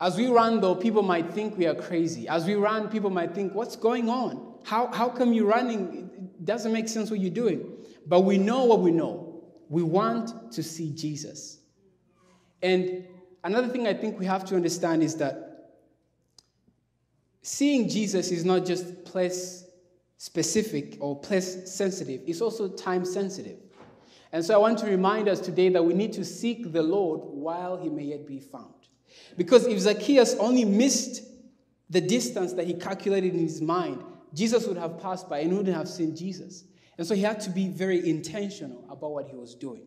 As 0.00 0.16
we 0.16 0.28
run, 0.28 0.62
though, 0.62 0.74
people 0.74 1.02
might 1.02 1.34
think 1.34 1.58
we 1.58 1.66
are 1.66 1.74
crazy. 1.74 2.26
As 2.26 2.46
we 2.46 2.54
run, 2.54 2.88
people 2.88 3.10
might 3.10 3.34
think, 3.34 3.54
what's 3.54 3.76
going 3.76 4.08
on? 4.08 4.54
How, 4.64 4.86
how 4.86 5.10
come 5.10 5.34
you're 5.34 5.46
running? 5.46 6.10
It 6.38 6.46
doesn't 6.46 6.72
make 6.72 6.88
sense 6.88 7.10
what 7.10 7.20
you're 7.20 7.30
doing. 7.30 7.70
But 8.06 8.20
we 8.20 8.38
know 8.38 8.64
what 8.64 8.80
we 8.80 8.90
know. 8.90 9.29
We 9.70 9.82
want 9.84 10.52
to 10.52 10.62
see 10.62 10.90
Jesus. 10.92 11.60
And 12.60 13.06
another 13.44 13.68
thing 13.68 13.86
I 13.86 13.94
think 13.94 14.18
we 14.18 14.26
have 14.26 14.44
to 14.46 14.56
understand 14.56 15.02
is 15.02 15.14
that 15.16 15.70
seeing 17.40 17.88
Jesus 17.88 18.32
is 18.32 18.44
not 18.44 18.66
just 18.66 19.04
place 19.04 19.64
specific 20.18 20.98
or 21.00 21.18
place 21.18 21.72
sensitive, 21.72 22.20
it's 22.26 22.40
also 22.40 22.68
time 22.68 23.04
sensitive. 23.04 23.58
And 24.32 24.44
so 24.44 24.54
I 24.54 24.58
want 24.58 24.78
to 24.80 24.86
remind 24.86 25.28
us 25.28 25.40
today 25.40 25.68
that 25.70 25.84
we 25.84 25.94
need 25.94 26.12
to 26.14 26.24
seek 26.24 26.72
the 26.72 26.82
Lord 26.82 27.20
while 27.22 27.80
he 27.80 27.88
may 27.88 28.04
yet 28.04 28.26
be 28.26 28.40
found. 28.40 28.74
Because 29.36 29.66
if 29.66 29.78
Zacchaeus 29.78 30.34
only 30.34 30.64
missed 30.64 31.22
the 31.88 32.00
distance 32.00 32.52
that 32.54 32.66
he 32.66 32.74
calculated 32.74 33.34
in 33.34 33.40
his 33.40 33.60
mind, 33.60 34.02
Jesus 34.34 34.66
would 34.66 34.76
have 34.76 35.00
passed 35.00 35.28
by 35.28 35.40
and 35.40 35.56
wouldn't 35.56 35.76
have 35.76 35.88
seen 35.88 36.14
Jesus. 36.14 36.64
And 37.00 37.08
so 37.08 37.14
he 37.14 37.22
had 37.22 37.40
to 37.40 37.50
be 37.50 37.66
very 37.66 38.06
intentional 38.06 38.84
about 38.90 39.12
what 39.12 39.26
he 39.26 39.34
was 39.34 39.54
doing. 39.54 39.84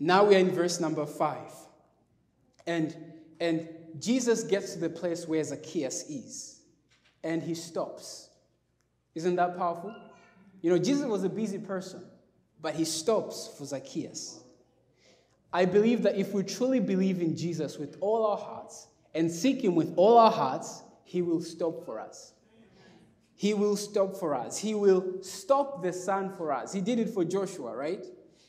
Now 0.00 0.24
we 0.24 0.34
are 0.34 0.40
in 0.40 0.50
verse 0.50 0.80
number 0.80 1.06
five. 1.06 1.52
And, 2.66 2.96
and 3.38 3.68
Jesus 4.00 4.42
gets 4.42 4.72
to 4.72 4.80
the 4.80 4.90
place 4.90 5.28
where 5.28 5.44
Zacchaeus 5.44 6.10
is, 6.10 6.62
and 7.22 7.40
he 7.40 7.54
stops. 7.54 8.30
Isn't 9.14 9.36
that 9.36 9.56
powerful? 9.56 9.94
You 10.60 10.70
know, 10.70 10.78
Jesus 10.78 11.06
was 11.06 11.22
a 11.22 11.28
busy 11.28 11.58
person, 11.58 12.02
but 12.60 12.74
he 12.74 12.84
stops 12.84 13.48
for 13.56 13.66
Zacchaeus. 13.66 14.40
I 15.52 15.66
believe 15.66 16.02
that 16.02 16.16
if 16.16 16.32
we 16.32 16.42
truly 16.42 16.80
believe 16.80 17.20
in 17.20 17.36
Jesus 17.36 17.78
with 17.78 17.96
all 18.00 18.26
our 18.26 18.38
hearts 18.38 18.88
and 19.14 19.30
seek 19.30 19.62
Him 19.62 19.76
with 19.76 19.94
all 19.96 20.18
our 20.18 20.32
hearts, 20.32 20.82
He 21.04 21.22
will 21.22 21.42
stop 21.42 21.84
for 21.84 22.00
us. 22.00 22.32
He 23.40 23.54
will 23.54 23.74
stop 23.74 24.18
for 24.18 24.34
us. 24.34 24.58
He 24.58 24.74
will 24.74 25.22
stop 25.22 25.82
the 25.82 25.94
sun 25.94 26.34
for 26.36 26.52
us. 26.52 26.74
He 26.74 26.82
did 26.82 26.98
it 26.98 27.08
for 27.08 27.24
Joshua, 27.24 27.74
right? 27.74 28.04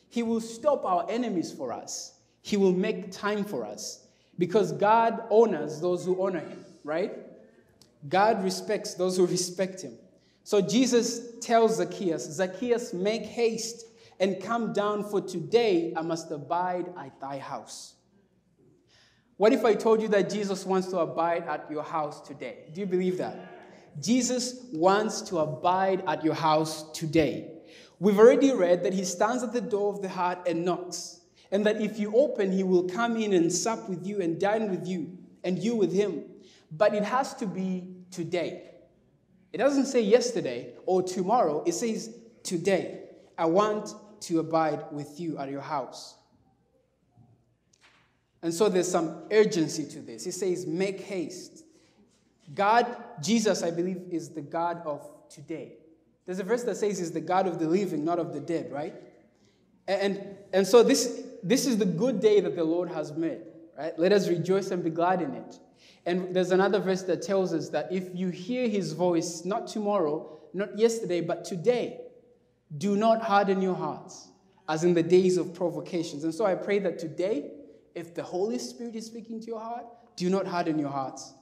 He 0.09 0.21
will 0.21 0.41
stop 0.41 0.83
our 0.83 1.09
enemies 1.09 1.49
for 1.49 1.71
us. 1.71 2.19
He 2.41 2.57
will 2.57 2.73
make 2.73 3.09
time 3.09 3.45
for 3.45 3.65
us 3.65 4.05
because 4.37 4.73
God 4.73 5.23
honors 5.31 5.79
those 5.79 6.03
who 6.03 6.21
honor 6.21 6.41
Him, 6.41 6.65
right? 6.83 7.13
God 8.09 8.43
respects 8.43 8.95
those 8.95 9.15
who 9.15 9.25
respect 9.27 9.81
Him. 9.81 9.93
So 10.43 10.59
Jesus 10.59 11.39
tells 11.39 11.77
Zacchaeus, 11.77 12.29
Zacchaeus, 12.29 12.91
make 12.91 13.21
haste 13.21 13.85
and 14.19 14.43
come 14.43 14.73
down, 14.73 15.05
for 15.05 15.21
today 15.21 15.93
I 15.95 16.01
must 16.01 16.31
abide 16.31 16.87
at 16.99 17.17
thy 17.21 17.37
house. 17.37 17.93
What 19.37 19.53
if 19.53 19.63
I 19.63 19.73
told 19.73 20.01
you 20.01 20.09
that 20.09 20.29
Jesus 20.29 20.65
wants 20.65 20.89
to 20.89 20.97
abide 20.97 21.43
at 21.43 21.71
your 21.71 21.83
house 21.83 22.19
today? 22.27 22.65
Do 22.73 22.81
you 22.81 22.87
believe 22.87 23.17
that? 23.19 23.50
Jesus 23.99 24.65
wants 24.71 25.21
to 25.23 25.39
abide 25.39 26.03
at 26.07 26.23
your 26.23 26.33
house 26.33 26.91
today. 26.91 27.51
We've 27.99 28.17
already 28.17 28.53
read 28.53 28.83
that 28.83 28.93
he 28.93 29.03
stands 29.03 29.43
at 29.43 29.53
the 29.53 29.61
door 29.61 29.93
of 29.93 30.01
the 30.01 30.09
heart 30.09 30.47
and 30.47 30.65
knocks, 30.65 31.19
and 31.51 31.65
that 31.65 31.81
if 31.81 31.99
you 31.99 32.15
open, 32.15 32.51
he 32.51 32.63
will 32.63 32.89
come 32.89 33.17
in 33.17 33.33
and 33.33 33.51
sup 33.51 33.89
with 33.89 34.05
you 34.05 34.21
and 34.21 34.39
dine 34.39 34.69
with 34.69 34.87
you, 34.87 35.17
and 35.43 35.59
you 35.59 35.75
with 35.75 35.93
him. 35.93 36.23
But 36.71 36.95
it 36.95 37.03
has 37.03 37.33
to 37.35 37.45
be 37.45 37.87
today. 38.09 38.71
It 39.53 39.57
doesn't 39.57 39.85
say 39.85 40.01
yesterday 40.01 40.73
or 40.85 41.03
tomorrow, 41.03 41.63
it 41.65 41.73
says 41.73 42.15
today. 42.43 42.99
I 43.37 43.45
want 43.45 43.93
to 44.21 44.39
abide 44.39 44.85
with 44.91 45.19
you 45.19 45.37
at 45.37 45.49
your 45.49 45.61
house. 45.61 46.15
And 48.43 48.53
so 48.53 48.69
there's 48.69 48.89
some 48.89 49.23
urgency 49.31 49.85
to 49.85 49.99
this. 49.99 50.25
He 50.25 50.31
says, 50.31 50.65
Make 50.65 51.01
haste. 51.01 51.63
God, 52.53 52.87
Jesus, 53.21 53.63
I 53.63 53.71
believe, 53.71 54.01
is 54.11 54.29
the 54.29 54.41
God 54.41 54.81
of 54.85 55.09
today. 55.29 55.73
There's 56.25 56.39
a 56.39 56.43
verse 56.43 56.63
that 56.63 56.77
says 56.77 56.99
he's 56.99 57.11
the 57.11 57.21
God 57.21 57.47
of 57.47 57.59
the 57.59 57.67
living, 57.67 58.05
not 58.05 58.19
of 58.19 58.33
the 58.33 58.39
dead, 58.39 58.71
right? 58.71 58.93
And, 59.87 60.37
and 60.53 60.65
so 60.65 60.83
this, 60.83 61.23
this 61.43 61.65
is 61.65 61.77
the 61.77 61.85
good 61.85 62.19
day 62.19 62.39
that 62.39 62.55
the 62.55 62.63
Lord 62.63 62.89
has 62.89 63.11
made, 63.13 63.41
right? 63.77 63.97
Let 63.97 64.11
us 64.11 64.27
rejoice 64.27 64.71
and 64.71 64.83
be 64.83 64.89
glad 64.89 65.21
in 65.21 65.33
it. 65.33 65.59
And 66.05 66.35
there's 66.35 66.51
another 66.51 66.79
verse 66.79 67.03
that 67.03 67.21
tells 67.21 67.53
us 67.53 67.69
that 67.69 67.91
if 67.91 68.09
you 68.13 68.29
hear 68.29 68.67
his 68.67 68.93
voice, 68.93 69.43
not 69.45 69.67
tomorrow, 69.67 70.39
not 70.53 70.77
yesterday, 70.77 71.21
but 71.21 71.45
today, 71.45 72.01
do 72.77 72.95
not 72.95 73.21
harden 73.21 73.61
your 73.61 73.75
hearts, 73.75 74.29
as 74.67 74.83
in 74.83 74.93
the 74.93 75.03
days 75.03 75.37
of 75.37 75.53
provocations. 75.53 76.23
And 76.23 76.33
so 76.33 76.45
I 76.45 76.55
pray 76.55 76.79
that 76.79 76.97
today, 76.97 77.51
if 77.93 78.15
the 78.15 78.23
Holy 78.23 78.57
Spirit 78.57 78.95
is 78.95 79.05
speaking 79.05 79.39
to 79.41 79.47
your 79.47 79.59
heart, 79.59 79.85
do 80.15 80.29
not 80.29 80.47
harden 80.47 80.79
your 80.79 80.89
hearts. 80.89 81.33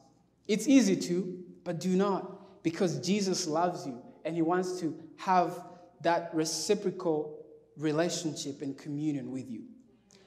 It's 0.50 0.68
easy 0.68 0.98
to, 0.98 1.42
but 1.64 1.80
do 1.80 1.96
not, 1.96 2.62
because 2.64 3.00
Jesus 3.00 3.48
loves 3.48 3.86
you 3.86 4.02
and 4.26 4.36
he 4.36 4.42
wants 4.42 4.82
to 4.82 5.00
have 5.16 5.64
that 6.02 6.32
reciprocal 6.34 7.46
relationship 7.78 8.62
and 8.62 8.78
communion 8.78 9.32
with 9.32 9.50
you. 9.50 9.64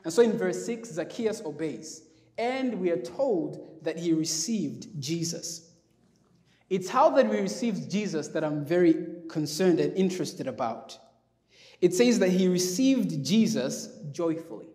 And 0.04 0.12
so 0.12 0.22
in 0.22 0.38
verse 0.38 0.64
6, 0.64 0.90
Zacchaeus 0.92 1.42
obeys, 1.44 2.04
and 2.38 2.80
we 2.80 2.90
are 2.90 3.02
told 3.02 3.78
that 3.82 3.98
he 3.98 4.12
received 4.12 4.88
Jesus. 5.00 5.70
It's 6.70 6.88
how 6.88 7.10
that 7.10 7.28
we 7.28 7.40
received 7.40 7.90
Jesus 7.90 8.28
that 8.28 8.44
I'm 8.44 8.64
very 8.64 8.94
concerned 9.28 9.80
and 9.80 9.94
interested 9.96 10.46
about. 10.46 10.96
It 11.80 11.94
says 11.94 12.20
that 12.20 12.30
he 12.30 12.48
received 12.48 13.24
Jesus 13.24 13.88
joyfully. 14.12 14.68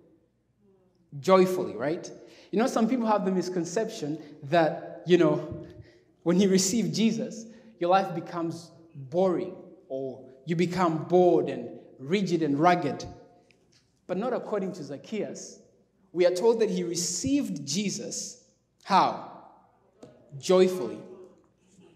Joyfully, 1.19 1.75
right? 1.75 2.11
You 2.51 2.59
know, 2.59 2.67
some 2.67 2.87
people 2.87 3.07
have 3.07 3.25
the 3.25 3.31
misconception 3.31 4.21
that, 4.43 4.96
you 5.07 5.17
know, 5.17 5.65
when 6.23 6.39
you 6.39 6.49
receive 6.49 6.93
Jesus, 6.93 7.45
your 7.79 7.89
life 7.89 8.13
becomes 8.13 8.71
boring 8.93 9.55
or 9.87 10.25
you 10.45 10.55
become 10.55 11.05
bored 11.05 11.49
and 11.49 11.69
rigid 11.99 12.43
and 12.43 12.59
rugged. 12.59 13.05
But 14.07 14.17
not 14.17 14.33
according 14.33 14.73
to 14.73 14.83
Zacchaeus. 14.83 15.59
We 16.11 16.25
are 16.25 16.33
told 16.33 16.59
that 16.61 16.69
he 16.69 16.83
received 16.83 17.65
Jesus. 17.67 18.43
How? 18.83 19.31
Joyfully. 20.39 20.99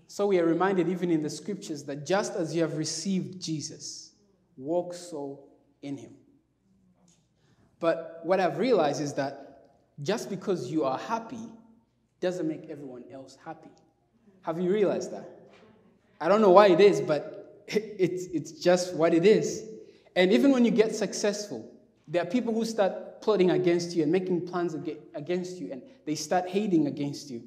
So 0.07 0.27
we 0.27 0.39
are 0.39 0.45
reminded, 0.45 0.89
even 0.89 1.09
in 1.09 1.23
the 1.23 1.29
scriptures, 1.29 1.83
that 1.85 2.05
just 2.05 2.35
as 2.35 2.53
you 2.53 2.61
have 2.61 2.77
received 2.77 3.41
Jesus, 3.41 4.11
walk 4.57 4.93
so 4.93 5.45
in 5.81 5.97
him. 5.97 6.11
But 7.79 8.19
what 8.23 8.39
I've 8.39 8.57
realized 8.57 9.01
is 9.01 9.13
that 9.13 9.69
just 10.01 10.29
because 10.29 10.69
you 10.69 10.83
are 10.83 10.97
happy 10.97 11.49
doesn't 12.21 12.47
make 12.47 12.69
everyone 12.69 13.03
else 13.11 13.37
happy. 13.43 13.69
Have 14.43 14.59
you 14.59 14.71
realized 14.71 15.11
that? 15.11 15.29
I 16.19 16.29
don't 16.29 16.41
know 16.41 16.51
why 16.51 16.67
it 16.67 16.79
is, 16.79 17.01
but 17.01 17.63
it's, 17.67 18.25
it's 18.27 18.51
just 18.51 18.95
what 18.95 19.13
it 19.13 19.25
is. 19.25 19.65
And 20.15 20.31
even 20.31 20.51
when 20.51 20.63
you 20.63 20.71
get 20.71 20.95
successful, 20.95 21.69
there 22.07 22.23
are 22.23 22.25
people 22.25 22.53
who 22.53 22.63
start 22.63 23.21
plotting 23.21 23.51
against 23.51 23.95
you 23.95 24.03
and 24.03 24.11
making 24.11 24.47
plans 24.47 24.75
against 25.13 25.57
you, 25.57 25.71
and 25.71 25.81
they 26.05 26.15
start 26.15 26.47
hating 26.49 26.87
against 26.87 27.29
you. 27.29 27.43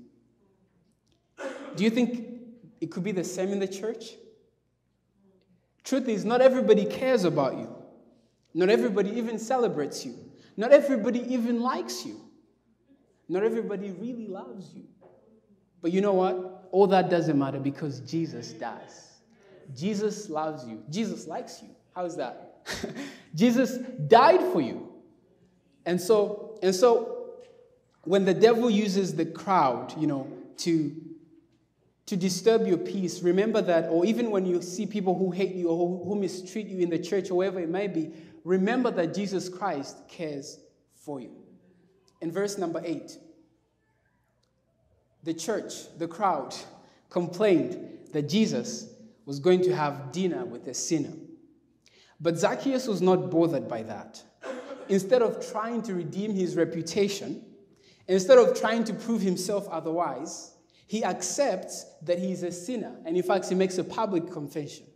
Do 1.76 1.82
you 1.82 1.90
think 1.90 2.34
it 2.84 2.90
could 2.90 3.02
be 3.02 3.12
the 3.12 3.24
same 3.24 3.50
in 3.50 3.60
the 3.60 3.66
church. 3.66 4.10
Truth 5.84 6.06
is, 6.06 6.24
not 6.24 6.42
everybody 6.42 6.84
cares 6.84 7.24
about 7.24 7.56
you. 7.56 7.74
Not 8.52 8.68
everybody 8.68 9.10
even 9.12 9.38
celebrates 9.38 10.04
you. 10.04 10.14
Not 10.58 10.70
everybody 10.70 11.20
even 11.32 11.60
likes 11.60 12.04
you. 12.04 12.20
Not 13.34 13.42
everybody 13.42 13.90
really 13.90 14.28
loves 14.28 14.72
you. 14.74 14.84
But 15.82 15.92
you 15.92 16.00
know 16.00 16.12
what? 16.12 16.68
All 16.70 16.86
that 16.86 17.10
doesn't 17.10 17.36
matter 17.36 17.58
because 17.58 17.98
Jesus 17.98 18.52
does. 18.52 19.10
Jesus 19.76 20.30
loves 20.30 20.64
you. 20.64 20.84
Jesus 20.88 21.26
likes 21.26 21.60
you. 21.60 21.70
How's 21.96 22.16
that? 22.16 22.64
Jesus 23.34 23.78
died 24.06 24.40
for 24.52 24.60
you. 24.60 24.88
And 25.84 26.00
so, 26.00 26.60
and 26.62 26.72
so 26.72 27.32
when 28.04 28.24
the 28.24 28.34
devil 28.34 28.70
uses 28.70 29.16
the 29.16 29.26
crowd, 29.26 29.92
you 29.98 30.06
know, 30.06 30.28
to 30.58 30.94
to 32.06 32.16
disturb 32.16 32.68
your 32.68 32.76
peace, 32.76 33.20
remember 33.22 33.62
that, 33.62 33.88
or 33.88 34.04
even 34.04 34.30
when 34.30 34.46
you 34.46 34.62
see 34.62 34.86
people 34.86 35.18
who 35.18 35.32
hate 35.32 35.54
you 35.54 35.70
or 35.70 36.04
who, 36.04 36.14
mistreat 36.14 36.66
you 36.66 36.78
in 36.80 36.90
the 36.90 36.98
church 36.98 37.30
or 37.30 37.38
wherever 37.38 37.58
it 37.58 37.70
may 37.70 37.88
be, 37.88 38.12
remember 38.44 38.90
that 38.90 39.14
Jesus 39.14 39.48
Christ 39.48 39.96
cares 40.06 40.60
for 40.94 41.18
you. 41.18 41.30
In 42.20 42.30
verse 42.30 42.58
number 42.58 42.80
eight, 42.84 43.18
the 45.24 45.34
church, 45.34 45.72
the 45.98 46.06
crowd, 46.06 46.54
complained 47.10 47.98
that 48.12 48.28
Jesus 48.28 48.88
was 49.26 49.40
going 49.40 49.62
to 49.62 49.74
have 49.74 50.12
dinner 50.12 50.44
with 50.44 50.68
a 50.68 50.74
sinner. 50.74 51.12
But 52.20 52.38
Zacchaeus 52.38 52.86
was 52.86 53.02
not 53.02 53.30
bothered 53.30 53.68
by 53.68 53.82
that. 53.84 54.22
Instead 54.88 55.22
of 55.22 55.50
trying 55.50 55.82
to 55.82 55.94
redeem 55.94 56.34
his 56.34 56.56
reputation, 56.56 57.42
instead 58.06 58.38
of 58.38 58.58
trying 58.58 58.84
to 58.84 58.94
prove 58.94 59.22
himself 59.22 59.66
otherwise, 59.68 60.52
he 60.86 61.02
accepts 61.02 61.86
that 62.02 62.18
he 62.18 62.30
is 62.32 62.42
a 62.42 62.52
sinner. 62.52 62.94
And 63.06 63.16
in 63.16 63.22
fact, 63.22 63.48
he 63.48 63.54
makes 63.54 63.78
a 63.78 63.84
public 63.84 64.30
confession 64.30 64.86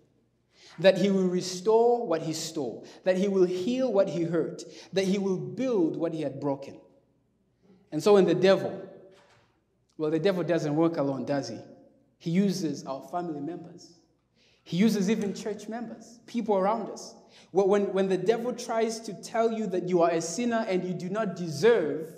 that 0.78 0.98
he 0.98 1.10
will 1.10 1.26
restore 1.26 2.06
what 2.06 2.22
he 2.22 2.32
stole, 2.32 2.86
that 3.04 3.16
he 3.16 3.28
will 3.28 3.46
heal 3.46 3.92
what 3.92 4.08
he 4.08 4.22
hurt, 4.22 4.62
that 4.92 5.04
he 5.04 5.18
will 5.18 5.38
build 5.38 5.96
what 5.96 6.12
he 6.12 6.22
had 6.22 6.38
broken. 6.38 6.78
And 7.90 8.02
so, 8.02 8.14
when 8.14 8.26
the 8.26 8.34
devil, 8.34 8.88
well, 9.98 10.10
the 10.10 10.18
devil 10.18 10.42
doesn't 10.42 10.74
work 10.74 10.96
alone, 10.96 11.26
does 11.26 11.48
he? 11.48 11.58
He 12.18 12.30
uses 12.30 12.84
our 12.86 13.02
family 13.10 13.40
members, 13.40 13.98
he 14.62 14.76
uses 14.76 15.10
even 15.10 15.34
church 15.34 15.68
members, 15.68 16.20
people 16.26 16.56
around 16.56 16.90
us. 16.90 17.14
When, 17.52 17.92
when 17.92 18.08
the 18.08 18.18
devil 18.18 18.52
tries 18.52 19.00
to 19.00 19.14
tell 19.14 19.52
you 19.52 19.66
that 19.68 19.88
you 19.88 20.02
are 20.02 20.10
a 20.10 20.20
sinner 20.20 20.66
and 20.68 20.84
you 20.84 20.92
do 20.92 21.08
not 21.08 21.36
deserve 21.36 22.14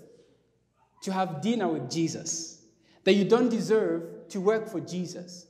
to 1.03 1.13
have 1.13 1.41
dinner 1.41 1.69
with 1.69 1.91
Jesus, 1.91 2.63
that 3.05 3.15
you 3.15 3.25
don't 3.25 3.49
deserve 3.49 4.29
to 4.31 4.41
work 4.41 4.69
for 4.69 4.81
Jesus, 4.81 5.47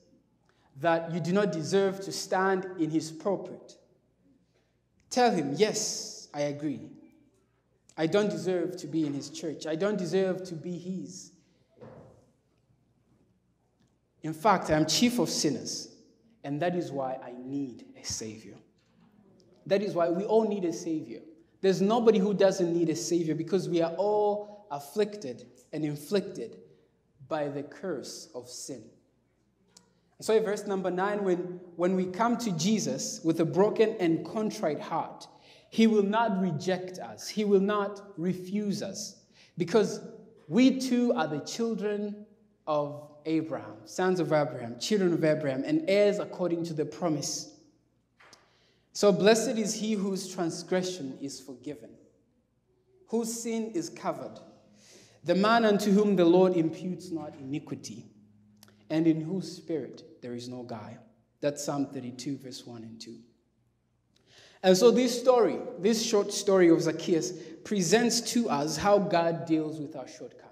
that 0.81 1.13
you 1.13 1.21
do 1.21 1.33
not 1.33 1.53
deserve 1.53 2.01
to 2.01 2.13
stand 2.13 2.67
in 2.79 2.91
his 2.91 3.11
pulpit. 3.11 3.77
Tell 5.09 5.31
him, 5.31 5.55
yes, 5.57 6.29
I 6.33 6.43
agree. 6.43 6.91
I 7.97 8.07
don't 8.07 8.31
deserve 8.31 8.77
to 8.79 8.87
be 8.87 9.07
in 9.07 9.13
his 9.13 9.31
church. 9.31 9.67
I 9.67 9.75
don't 9.75 9.99
deserve 9.99 10.45
to 10.45 10.55
be 10.55 10.79
his. 10.79 11.30
In 14.23 14.35
fact, 14.35 14.71
I 14.71 14.75
am 14.75 14.87
chief 14.87 15.19
of 15.19 15.29
sinners, 15.29 15.89
and 16.45 16.61
that 16.61 16.77
is 16.77 16.93
why 16.93 17.19
I 17.23 17.33
need 17.39 17.87
a 18.01 18.05
savior. 18.05 18.57
That 19.67 19.83
is 19.83 19.95
why 19.95 20.11
we 20.11 20.25
all 20.25 20.47
need 20.49 20.65
a 20.65 20.73
savior. 20.73 21.21
There's 21.61 21.81
nobody 21.81 22.19
who 22.19 22.35
doesn't 22.35 22.73
need 22.73 22.89
a 22.89 22.97
savior 22.97 23.35
because 23.35 23.69
we 23.69 23.83
are 23.83 23.93
all 23.93 24.67
afflicted 24.71 25.47
and 25.73 25.85
inflicted 25.85 26.57
by 27.29 27.49
the 27.49 27.63
curse 27.63 28.29
of 28.35 28.49
sin. 28.49 28.83
So, 30.21 30.37
in 30.37 30.45
verse 30.45 30.67
number 30.67 30.91
nine, 30.91 31.25
when, 31.25 31.61
when 31.77 31.97
we 31.97 32.05
come 32.05 32.37
to 32.39 32.53
Jesus 32.53 33.21
with 33.25 33.41
a 33.41 33.45
broken 33.45 33.97
and 34.01 34.25
contrite 34.25 34.81
heart, 34.81 35.27
He 35.71 35.87
will 35.87 36.03
not 36.03 36.41
reject 36.41 36.99
us. 36.99 37.27
He 37.27 37.45
will 37.45 37.61
not 37.61 38.03
refuse 38.19 38.83
us 38.83 39.17
because 39.57 40.01
we 40.47 40.79
too 40.79 41.13
are 41.15 41.27
the 41.27 41.41
children 41.41 42.27
of 42.67 43.10
Abraham, 43.27 43.77
sons 43.85 44.21
of 44.21 44.33
Abraham, 44.33 44.79
children 44.79 45.13
of 45.13 45.25
Abraham, 45.25 45.63
and 45.65 45.85
heirs 45.89 46.19
according 46.19 46.65
to 46.65 46.75
the 46.75 46.85
promise. 46.85 47.55
So 48.93 49.13
blessed 49.13 49.59
is 49.59 49.75
he 49.75 49.93
whose 49.93 50.33
transgression 50.33 51.17
is 51.21 51.41
forgiven, 51.41 51.91
whose 53.09 53.33
sin 53.33 53.73
is 53.75 53.89
covered. 53.89 54.39
The 55.25 55.35
man 55.35 55.65
unto 55.65 55.91
whom 55.91 56.17
the 56.17 56.25
Lord 56.25 56.57
imputes 56.57 57.11
not 57.11 57.35
iniquity, 57.37 58.07
and 58.89 59.07
in 59.07 59.21
whose 59.21 59.51
spirit 59.51 60.03
there 60.23 60.35
is 60.35 60.49
no 60.49 60.63
guile. 60.63 60.99
That's 61.41 61.65
Psalm 61.65 61.87
32, 61.87 62.39
verse 62.39 62.67
1 62.67 62.83
and 62.83 63.01
2. 63.01 63.17
And 64.63 64.77
so, 64.77 64.91
this 64.91 65.19
story, 65.19 65.59
this 65.79 66.05
short 66.05 66.33
story 66.33 66.69
of 66.69 66.83
Zacchaeus, 66.83 67.33
presents 67.65 68.21
to 68.33 68.51
us 68.51 68.77
how 68.77 68.99
God 68.99 69.47
deals 69.47 69.81
with 69.81 69.97
our 69.97 70.07
shortcomings, 70.07 70.50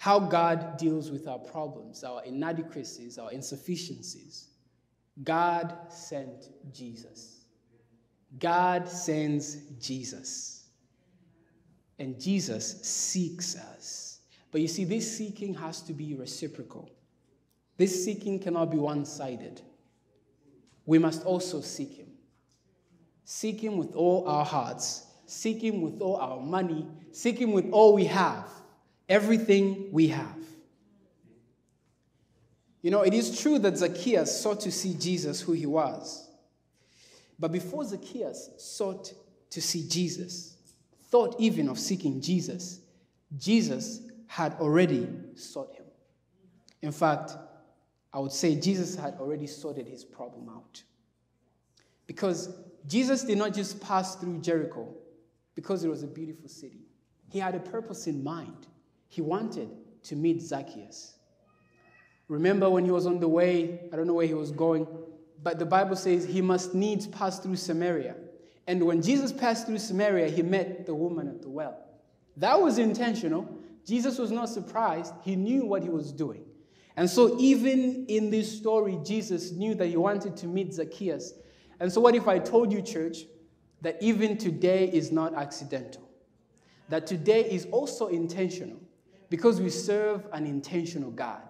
how 0.00 0.18
God 0.18 0.78
deals 0.78 1.10
with 1.10 1.28
our 1.28 1.38
problems, 1.38 2.04
our 2.04 2.24
inadequacies, 2.24 3.18
our 3.18 3.30
insufficiencies. 3.32 4.48
God 5.22 5.76
sent 5.90 6.48
Jesus. 6.72 7.44
God 8.38 8.88
sends 8.88 9.56
Jesus. 9.78 10.64
And 11.98 12.18
Jesus 12.18 12.80
seeks 12.80 13.54
us. 13.56 14.20
But 14.50 14.62
you 14.62 14.68
see, 14.68 14.84
this 14.84 15.18
seeking 15.18 15.52
has 15.52 15.82
to 15.82 15.92
be 15.92 16.14
reciprocal. 16.14 16.88
This 17.76 18.02
seeking 18.02 18.38
cannot 18.38 18.70
be 18.70 18.78
one 18.78 19.04
sided. 19.04 19.60
We 20.86 20.98
must 20.98 21.26
also 21.26 21.60
seek 21.60 21.98
Him. 21.98 22.08
Seek 23.26 23.62
Him 23.62 23.76
with 23.76 23.94
all 23.94 24.26
our 24.26 24.46
hearts, 24.46 25.04
seek 25.26 25.62
Him 25.62 25.82
with 25.82 26.00
all 26.00 26.16
our 26.16 26.40
money, 26.40 26.86
seek 27.12 27.38
Him 27.38 27.52
with 27.52 27.70
all 27.70 27.92
we 27.92 28.06
have, 28.06 28.48
everything 29.10 29.88
we 29.90 30.08
have. 30.08 30.38
You 32.80 32.90
know, 32.90 33.02
it 33.02 33.12
is 33.12 33.38
true 33.38 33.58
that 33.58 33.76
Zacchaeus 33.76 34.40
sought 34.40 34.60
to 34.60 34.72
see 34.72 34.94
Jesus 34.94 35.42
who 35.42 35.52
he 35.52 35.66
was. 35.66 36.28
But 37.38 37.52
before 37.52 37.84
Zacchaeus 37.84 38.50
sought 38.56 39.12
to 39.50 39.60
see 39.60 39.86
Jesus, 39.86 40.56
thought 41.04 41.36
even 41.38 41.68
of 41.68 41.78
seeking 41.78 42.22
Jesus, 42.22 42.80
Jesus 43.36 44.00
had 44.28 44.54
already 44.54 45.08
sought 45.34 45.74
him. 45.74 45.84
In 46.82 46.92
fact, 46.92 47.32
I 48.12 48.18
would 48.18 48.32
say 48.32 48.54
Jesus 48.54 48.96
had 48.96 49.14
already 49.14 49.46
sorted 49.46 49.86
his 49.86 50.04
problem 50.04 50.48
out. 50.48 50.82
Because 52.06 52.56
Jesus 52.86 53.24
did 53.24 53.38
not 53.38 53.54
just 53.54 53.80
pass 53.80 54.16
through 54.16 54.38
Jericho 54.38 54.88
because 55.54 55.84
it 55.84 55.88
was 55.88 56.02
a 56.02 56.06
beautiful 56.06 56.48
city, 56.48 56.86
he 57.28 57.38
had 57.38 57.54
a 57.54 57.60
purpose 57.60 58.06
in 58.06 58.24
mind. 58.24 58.66
He 59.10 59.20
wanted 59.20 59.68
to 60.04 60.16
meet 60.16 60.40
Zacchaeus. 60.40 61.16
Remember 62.28 62.70
when 62.70 62.84
he 62.84 62.92
was 62.92 63.06
on 63.06 63.18
the 63.18 63.28
way, 63.28 63.80
I 63.92 63.96
don't 63.96 64.06
know 64.06 64.14
where 64.14 64.26
he 64.26 64.34
was 64.34 64.52
going, 64.52 64.86
but 65.42 65.58
the 65.58 65.66
Bible 65.66 65.96
says 65.96 66.24
he 66.24 66.40
must 66.40 66.74
needs 66.74 67.08
pass 67.08 67.40
through 67.40 67.56
Samaria. 67.56 68.14
And 68.68 68.80
when 68.84 69.02
Jesus 69.02 69.32
passed 69.32 69.66
through 69.66 69.78
Samaria, 69.78 70.28
he 70.28 70.42
met 70.42 70.86
the 70.86 70.94
woman 70.94 71.26
at 71.26 71.42
the 71.42 71.48
well. 71.48 71.76
That 72.36 72.62
was 72.62 72.78
intentional. 72.78 73.52
Jesus 73.84 74.16
was 74.16 74.30
not 74.30 74.48
surprised, 74.48 75.12
he 75.24 75.34
knew 75.34 75.64
what 75.64 75.82
he 75.82 75.88
was 75.88 76.12
doing. 76.12 76.44
And 76.96 77.10
so, 77.10 77.36
even 77.40 78.06
in 78.06 78.30
this 78.30 78.56
story, 78.56 79.00
Jesus 79.04 79.50
knew 79.50 79.74
that 79.74 79.86
he 79.86 79.96
wanted 79.96 80.36
to 80.36 80.46
meet 80.46 80.72
Zacchaeus. 80.72 81.32
And 81.80 81.90
so, 81.90 82.00
what 82.00 82.14
if 82.14 82.28
I 82.28 82.38
told 82.38 82.72
you, 82.72 82.80
church, 82.80 83.24
that 83.80 83.96
even 84.00 84.38
today 84.38 84.88
is 84.88 85.10
not 85.10 85.34
accidental? 85.34 86.08
That 86.90 87.08
today 87.08 87.50
is 87.50 87.66
also 87.72 88.06
intentional 88.06 88.80
because 89.30 89.60
we 89.60 89.70
serve 89.70 90.26
an 90.32 90.44
intentional 90.44 91.10
God 91.10 91.40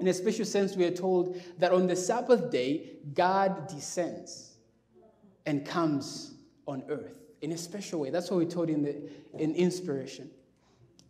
in 0.00 0.08
a 0.08 0.14
special 0.14 0.46
sense, 0.46 0.76
we 0.76 0.84
are 0.86 0.90
told 0.90 1.40
that 1.58 1.72
on 1.72 1.86
the 1.86 1.94
Sabbath 1.94 2.50
day, 2.50 2.92
God 3.14 3.68
descends 3.68 4.56
and 5.44 5.64
comes 5.64 6.34
on 6.66 6.82
earth 6.88 7.14
in 7.42 7.52
a 7.52 7.58
special 7.58 8.00
way. 8.00 8.10
That's 8.10 8.30
what 8.30 8.38
we're 8.38 8.50
told 8.50 8.70
in, 8.70 8.82
the, 8.82 8.96
in 9.38 9.54
inspiration. 9.54 10.30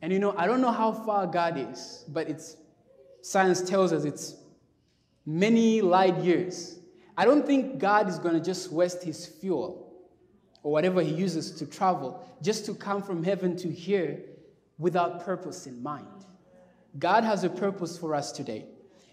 And 0.03 0.12
you 0.12 0.19
know, 0.19 0.35
I 0.37 0.47
don't 0.47 0.61
know 0.61 0.73
how 0.73 0.93
far 0.93 1.27
God 1.27 1.57
is, 1.57 2.05
but 2.09 2.29
it's 2.29 2.57
science 3.23 3.62
tells 3.62 3.93
us 3.93 4.05
it's 4.05 4.35
many 5.25 5.81
light 5.83 6.16
years. 6.19 6.79
I 7.16 7.25
don't 7.25 7.47
think 7.47 7.79
God 7.79 8.09
is 8.09 8.19
going 8.19 8.35
to 8.35 8.40
just 8.40 8.73
waste 8.73 9.05
his 9.05 9.27
fuel 9.27 9.93
or 10.62 10.73
whatever 10.73 11.01
he 11.01 11.12
uses 11.12 11.53
to 11.53 11.66
travel 11.66 12.25
just 12.43 12.66
to 12.66 12.75
come 12.75 13.03
from 13.03 13.23
heaven 13.23 13.57
to 13.59 13.71
here 13.71 14.21
without 14.81 15.25
purpose 15.25 15.66
in 15.66 15.81
mind. 15.81 16.07
God 16.99 17.23
has 17.23 17.45
a 17.45 17.51
purpose 17.51 17.97
for 17.97 18.14
us 18.14 18.33
today. 18.33 18.64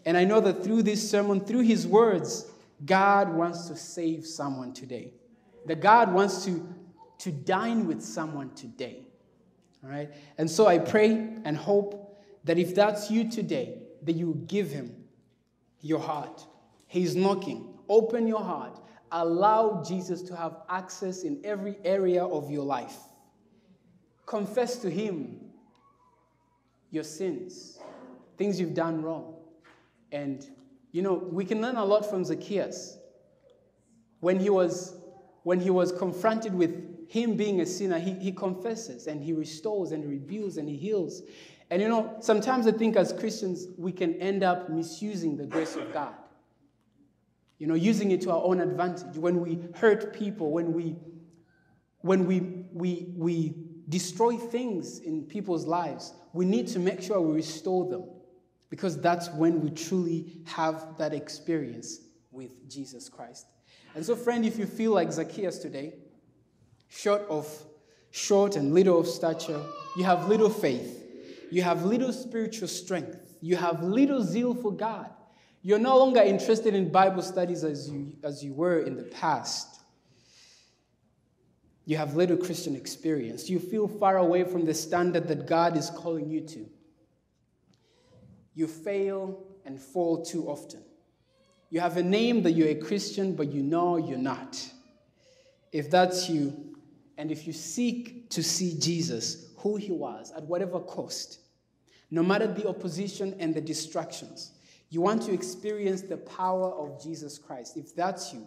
And 0.06 0.18
I 0.18 0.24
know 0.24 0.40
that 0.40 0.64
through 0.64 0.84
this 0.84 1.08
sermon, 1.08 1.42
through 1.42 1.62
his 1.62 1.86
words, 1.86 2.50
God 2.86 3.32
wants 3.34 3.68
to 3.68 3.76
save 3.76 4.26
someone 4.26 4.74
today. 4.74 5.14
That 5.66 5.82
God 5.82 6.14
wants 6.14 6.46
to, 6.46 6.66
to 7.20 7.32
dine 7.32 7.86
with 7.86 8.02
someone 8.02 8.52
today. 8.56 9.06
All 9.84 9.90
right? 9.90 10.10
And 10.38 10.50
so 10.50 10.66
I 10.66 10.80
pray 10.80 11.12
and 11.44 11.58
hope 11.58 12.18
that 12.46 12.58
if 12.58 12.74
that's 12.74 13.12
you 13.12 13.30
today, 13.30 13.82
that 14.04 14.16
you 14.16 14.42
give 14.48 14.72
him 14.72 14.96
your 15.82 16.00
heart. 16.00 16.46
He's 16.88 17.16
knocking. 17.16 17.74
Open 17.90 18.28
your 18.28 18.44
heart. 18.44 18.80
Allow 19.12 19.84
Jesus 19.86 20.22
to 20.24 20.36
have 20.36 20.58
access 20.70 21.24
in 21.24 21.42
every 21.44 21.78
area 21.84 22.26
of 22.26 22.50
your 22.50 22.64
life. 22.64 22.96
Confess 24.26 24.78
to 24.78 24.90
him 24.90 25.47
your 26.92 27.04
sins, 27.04 27.80
things 28.38 28.60
you've 28.60 28.74
done 28.74 29.02
wrong. 29.02 29.36
And, 30.12 30.46
you 30.92 31.02
know, 31.02 31.14
we 31.14 31.46
can 31.46 31.62
learn 31.62 31.76
a 31.76 31.86
lot 31.86 32.10
from 32.10 32.24
Zacchaeus. 32.24 32.98
When 34.20 34.40
he 34.40 34.50
was, 34.50 34.96
when 35.44 35.60
he 35.60 35.70
was 35.70 35.92
confronted 35.92 36.54
with 36.54 37.10
him 37.10 37.36
being 37.36 37.62
a 37.62 37.66
sinner, 37.66 38.00
he, 38.00 38.14
he 38.14 38.32
confesses 38.32 39.08
and 39.08 39.24
he 39.24 39.34
restores 39.34 39.92
and 39.92 40.04
he 40.04 40.10
rebuilds 40.10 40.58
and 40.58 40.68
he 40.68 40.76
heals. 40.76 41.24
And, 41.70 41.82
you 41.82 41.90
know, 41.90 42.16
sometimes 42.22 42.66
I 42.68 42.72
think 42.72 42.96
as 42.96 43.12
Christians, 43.12 43.68
we 43.78 43.92
can 43.92 44.16
end 44.16 44.44
up 44.44 44.70
misusing 44.70 45.36
the 45.36 45.46
grace 45.46 45.76
of 45.76 45.92
God. 45.94 46.14
You 47.60 47.68
know, 47.68 47.74
using 47.74 48.12
it 48.12 48.22
to 48.22 48.32
our 48.32 48.44
own 48.44 48.62
advantage. 48.62 49.18
When 49.18 49.42
we 49.42 49.60
hurt 49.76 50.14
people, 50.14 50.52
when 50.52 50.74
we, 50.74 50.96
when 52.02 52.26
we, 52.26 52.40
we, 52.72 53.08
we 53.16 53.67
destroy 53.90 54.38
things 54.38 55.00
in 55.00 55.24
people's 55.24 55.66
lives, 55.66 56.14
we 56.34 56.46
need 56.46 56.68
to 56.68 56.80
make 56.80 57.02
sure 57.02 57.20
we 57.22 57.36
restore 57.36 57.90
them 57.90 58.04
because 58.70 59.00
that's 59.00 59.30
when 59.30 59.62
we 59.62 59.70
truly 59.70 60.42
have 60.46 60.98
that 60.98 61.14
experience 61.14 62.00
with 62.32 62.70
Jesus 62.70 63.10
Christ. 63.10 63.48
And 63.96 64.06
so, 64.06 64.16
friend, 64.16 64.46
if 64.46 64.60
you 64.60 64.66
feel 64.66 64.92
like 64.92 65.12
Zacchaeus 65.12 65.60
today, 65.60 65.96
short 66.90 67.24
of 67.30 67.48
short 68.12 68.56
and 68.56 68.74
little 68.74 69.00
of 69.00 69.08
stature, 69.08 69.62
you 69.96 70.04
have 70.04 70.28
little 70.28 70.50
faith, 70.50 71.04
you 71.50 71.62
have 71.62 71.86
little 71.86 72.12
spiritual 72.12 72.68
strength, 72.68 73.36
you 73.42 73.56
have 73.56 73.84
little 73.84 74.22
zeal 74.22 74.54
for 74.54 74.72
God. 74.72 75.10
You're 75.62 75.80
no 75.80 75.98
longer 75.98 76.22
interested 76.22 76.76
in 76.76 76.92
Bible 76.92 77.22
studies 77.22 77.64
as 77.64 77.90
you, 77.90 78.14
as 78.24 78.44
you 78.44 78.54
were 78.54 78.80
in 78.80 78.96
the 78.96 79.04
past. 79.04 79.77
You 81.88 81.96
have 81.96 82.18
little 82.18 82.36
Christian 82.36 82.76
experience. 82.76 83.50
You 83.50 83.60
feel 83.60 83.88
far 83.88 84.18
away 84.18 84.44
from 84.44 84.66
the 84.66 84.74
standard 84.74 85.26
that 85.30 85.48
God 85.48 85.78
is 85.78 85.90
calling 85.90 86.30
you 86.30 86.42
to. 86.42 86.70
You 88.54 88.68
fail 88.68 89.46
and 89.64 89.80
fall 89.80 90.22
too 90.26 90.50
often. 90.50 90.82
You 91.70 91.80
have 91.80 91.96
a 91.96 92.04
name 92.04 92.44
that 92.44 92.52
you're 92.52 92.68
a 92.68 92.76
Christian, 92.76 93.36
but 93.38 93.54
you 93.54 93.64
know 93.64 93.96
you're 93.96 94.18
not. 94.18 94.62
If 95.72 95.90
that's 95.90 96.30
you, 96.30 96.76
and 97.18 97.32
if 97.32 97.48
you 97.48 97.54
seek 97.54 98.30
to 98.32 98.44
see 98.44 98.78
Jesus, 98.78 99.54
who 99.56 99.78
he 99.78 99.94
was, 99.94 100.34
at 100.36 100.44
whatever 100.44 100.82
cost, 100.82 101.40
no 102.12 102.22
matter 102.22 102.48
the 102.48 102.68
opposition 102.68 103.34
and 103.40 103.54
the 103.54 103.62
distractions, 103.62 104.52
you 104.90 105.00
want 105.00 105.22
to 105.22 105.32
experience 105.32 106.02
the 106.02 106.18
power 106.18 106.70
of 106.70 107.02
Jesus 107.02 107.38
Christ. 107.38 107.78
If 107.78 107.96
that's 107.96 108.34
you, 108.34 108.46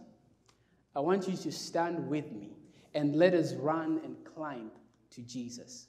I 0.95 1.01
want 1.01 1.27
you 1.27 1.39
to 1.39 1.51
stand 1.51 2.07
with 2.07 2.31
me 2.33 2.59
and 2.95 3.17
let 3.17 3.35
us 3.35 3.55
run 3.55 4.01
and 4.05 4.17
climb 4.25 4.71
to 5.11 5.23
Jesus. 5.23 5.87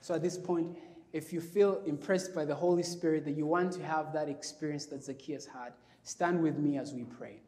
So 0.00 0.14
at 0.14 0.22
this 0.22 0.36
point, 0.36 0.76
if 1.12 1.32
you 1.32 1.40
feel 1.40 1.80
impressed 1.86 2.34
by 2.34 2.44
the 2.44 2.54
Holy 2.54 2.82
Spirit 2.82 3.24
that 3.24 3.36
you 3.36 3.46
want 3.46 3.72
to 3.74 3.82
have 3.82 4.12
that 4.12 4.28
experience 4.28 4.86
that 4.86 5.04
Zacchaeus 5.04 5.46
had, 5.46 5.72
stand 6.02 6.42
with 6.42 6.58
me 6.58 6.76
as 6.76 6.92
we 6.92 7.04
pray. 7.04 7.40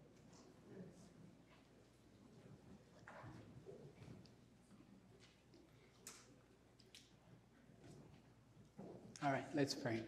All 9.24 9.32
right, 9.32 9.44
let's 9.54 9.74
pray. 9.74 10.00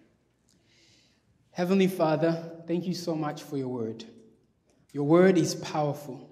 Heavenly 1.50 1.88
Father, 1.88 2.52
thank 2.68 2.86
you 2.86 2.94
so 2.94 3.16
much 3.16 3.42
for 3.42 3.56
your 3.56 3.66
word. 3.66 4.04
Your 4.92 5.04
word 5.04 5.36
is 5.36 5.56
powerful. 5.56 6.30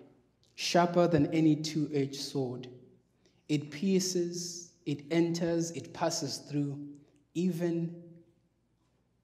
Sharper 0.57 1.07
than 1.07 1.33
any 1.33 1.55
two 1.55 1.89
edged 1.95 2.21
sword. 2.21 2.67
It 3.49 3.71
pierces, 3.71 4.73
it 4.87 5.05
enters, 5.11 5.71
it 5.73 5.93
passes 5.93 6.39
through, 6.39 6.79
even, 7.35 8.03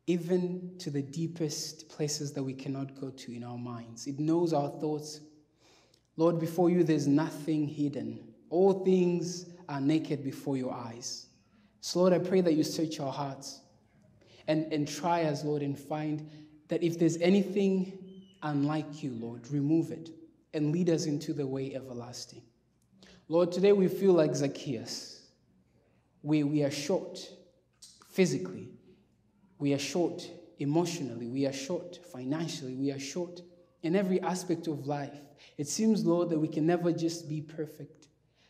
even 0.06 0.74
to 0.78 0.90
the 0.90 1.02
deepest 1.02 1.88
places 1.88 2.32
that 2.34 2.42
we 2.42 2.52
cannot 2.52 3.00
go 3.00 3.10
to 3.10 3.34
in 3.34 3.42
our 3.42 3.58
minds. 3.58 4.06
It 4.06 4.20
knows 4.20 4.52
our 4.52 4.68
thoughts. 4.68 5.20
Lord, 6.16 6.38
before 6.38 6.70
you, 6.70 6.84
there's 6.84 7.08
nothing 7.08 7.66
hidden. 7.66 8.20
All 8.50 8.84
things 8.84 9.46
are 9.68 9.80
naked 9.80 10.22
before 10.22 10.58
your 10.58 10.72
eyes. 10.72 11.26
So, 11.80 12.00
Lord, 12.00 12.12
I 12.12 12.18
pray 12.18 12.42
that 12.42 12.52
you 12.52 12.62
search 12.62 13.00
our 13.00 13.10
hearts 13.10 13.60
and, 14.46 14.70
and 14.70 14.86
try 14.86 15.24
us, 15.24 15.44
Lord, 15.44 15.62
and 15.62 15.78
find 15.78 16.28
that 16.68 16.82
if 16.82 16.98
there's 16.98 17.16
anything 17.16 17.98
unlike 18.42 19.02
you, 19.02 19.12
Lord, 19.18 19.50
remove 19.50 19.90
it 19.90 20.10
and 20.54 20.72
lead 20.72 20.90
us 20.90 21.06
into 21.06 21.32
the 21.32 21.46
way 21.46 21.74
everlasting. 21.74 22.42
Lord, 23.28 23.52
today 23.52 23.72
we 23.72 23.88
feel 23.88 24.12
like 24.12 24.34
Zacchaeus. 24.34 25.20
We, 26.22 26.42
we 26.42 26.62
are 26.62 26.70
short 26.70 27.18
physically, 28.08 28.68
we 29.58 29.72
are 29.72 29.78
short 29.78 30.28
emotionally, 30.58 31.26
we 31.26 31.46
are 31.46 31.52
short 31.52 31.98
financially, 32.12 32.74
we 32.74 32.92
are 32.92 32.98
short 32.98 33.40
in 33.82 33.96
every 33.96 34.20
aspect 34.20 34.66
of 34.66 34.86
life. 34.86 35.18
It 35.58 35.66
seems, 35.66 36.04
Lord, 36.04 36.30
that 36.30 36.38
we 36.38 36.46
can 36.46 36.66
never 36.66 36.92
just 36.92 37.28
be 37.28 37.40
perfect, 37.40 38.08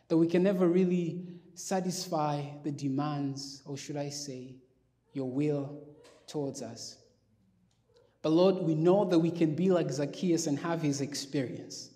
that 0.09 0.17
we 0.17 0.27
can 0.27 0.43
never 0.43 0.67
really 0.69 1.27
satisfy 1.55 2.43
the 2.65 2.73
demands, 2.73 3.63
or 3.65 3.77
should 3.77 3.97
I 3.97 4.11
say, 4.11 4.57
your 5.13 5.31
will 5.31 5.81
towards 6.27 6.61
us. 6.61 6.99
But 8.21 8.31
Lord, 8.31 8.57
we 8.57 8.75
know 8.75 9.05
that 9.05 9.19
we 9.19 9.31
can 9.31 9.55
be 9.55 9.71
like 9.71 9.91
Zacchaeus 9.91 10.47
and 10.47 10.59
have 10.59 10.83
his 10.83 11.01
experience 11.01 11.92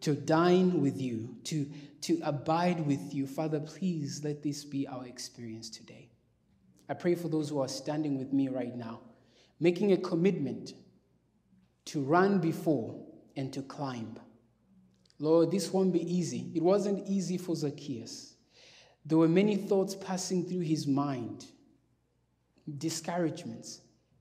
to 0.00 0.14
dine 0.14 0.80
with 0.80 1.00
you, 1.00 1.36
to, 1.44 1.66
to 2.02 2.20
abide 2.22 2.86
with 2.86 3.12
you. 3.12 3.26
Father, 3.26 3.60
please 3.60 4.22
let 4.24 4.42
this 4.42 4.64
be 4.64 4.86
our 4.86 5.06
experience 5.06 5.68
today. 5.68 6.08
I 6.88 6.94
pray 6.94 7.14
for 7.14 7.28
those 7.28 7.48
who 7.48 7.60
are 7.60 7.68
standing 7.68 8.18
with 8.18 8.32
me 8.32 8.48
right 8.48 8.74
now, 8.74 9.00
making 9.60 9.92
a 9.92 9.96
commitment 9.96 10.72
to 11.86 12.02
run 12.02 12.38
before 12.38 13.00
and 13.36 13.52
to 13.52 13.62
climb. 13.62 14.18
Lord, 15.18 15.50
this 15.50 15.72
won't 15.72 15.92
be 15.92 16.02
easy. 16.02 16.50
It 16.54 16.62
wasn't 16.62 17.06
easy 17.06 17.36
for 17.36 17.54
Zacchaeus. 17.54 18.34
There 19.04 19.18
were 19.18 19.28
many 19.28 19.56
thoughts 19.56 19.94
passing 19.94 20.44
through 20.46 20.60
his 20.60 20.86
mind 20.86 21.46
discouragements, 22.78 23.80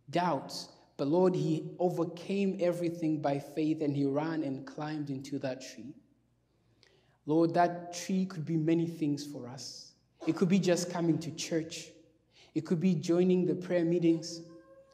doubts. 0.09 0.69
But 0.99 1.07
Lord, 1.07 1.33
he 1.33 1.63
overcame 1.79 2.57
everything 2.59 3.21
by 3.21 3.39
faith 3.39 3.81
and 3.81 3.95
he 3.95 4.03
ran 4.03 4.43
and 4.43 4.67
climbed 4.67 5.09
into 5.09 5.39
that 5.39 5.61
tree. 5.61 5.95
Lord, 7.25 7.53
that 7.53 7.93
tree 7.93 8.25
could 8.25 8.43
be 8.45 8.57
many 8.57 8.85
things 8.85 9.25
for 9.25 9.47
us. 9.47 9.93
It 10.27 10.35
could 10.35 10.49
be 10.49 10.59
just 10.59 10.91
coming 10.91 11.17
to 11.19 11.31
church, 11.31 11.87
it 12.53 12.65
could 12.65 12.81
be 12.81 12.95
joining 12.95 13.45
the 13.45 13.55
prayer 13.55 13.85
meetings, 13.85 14.41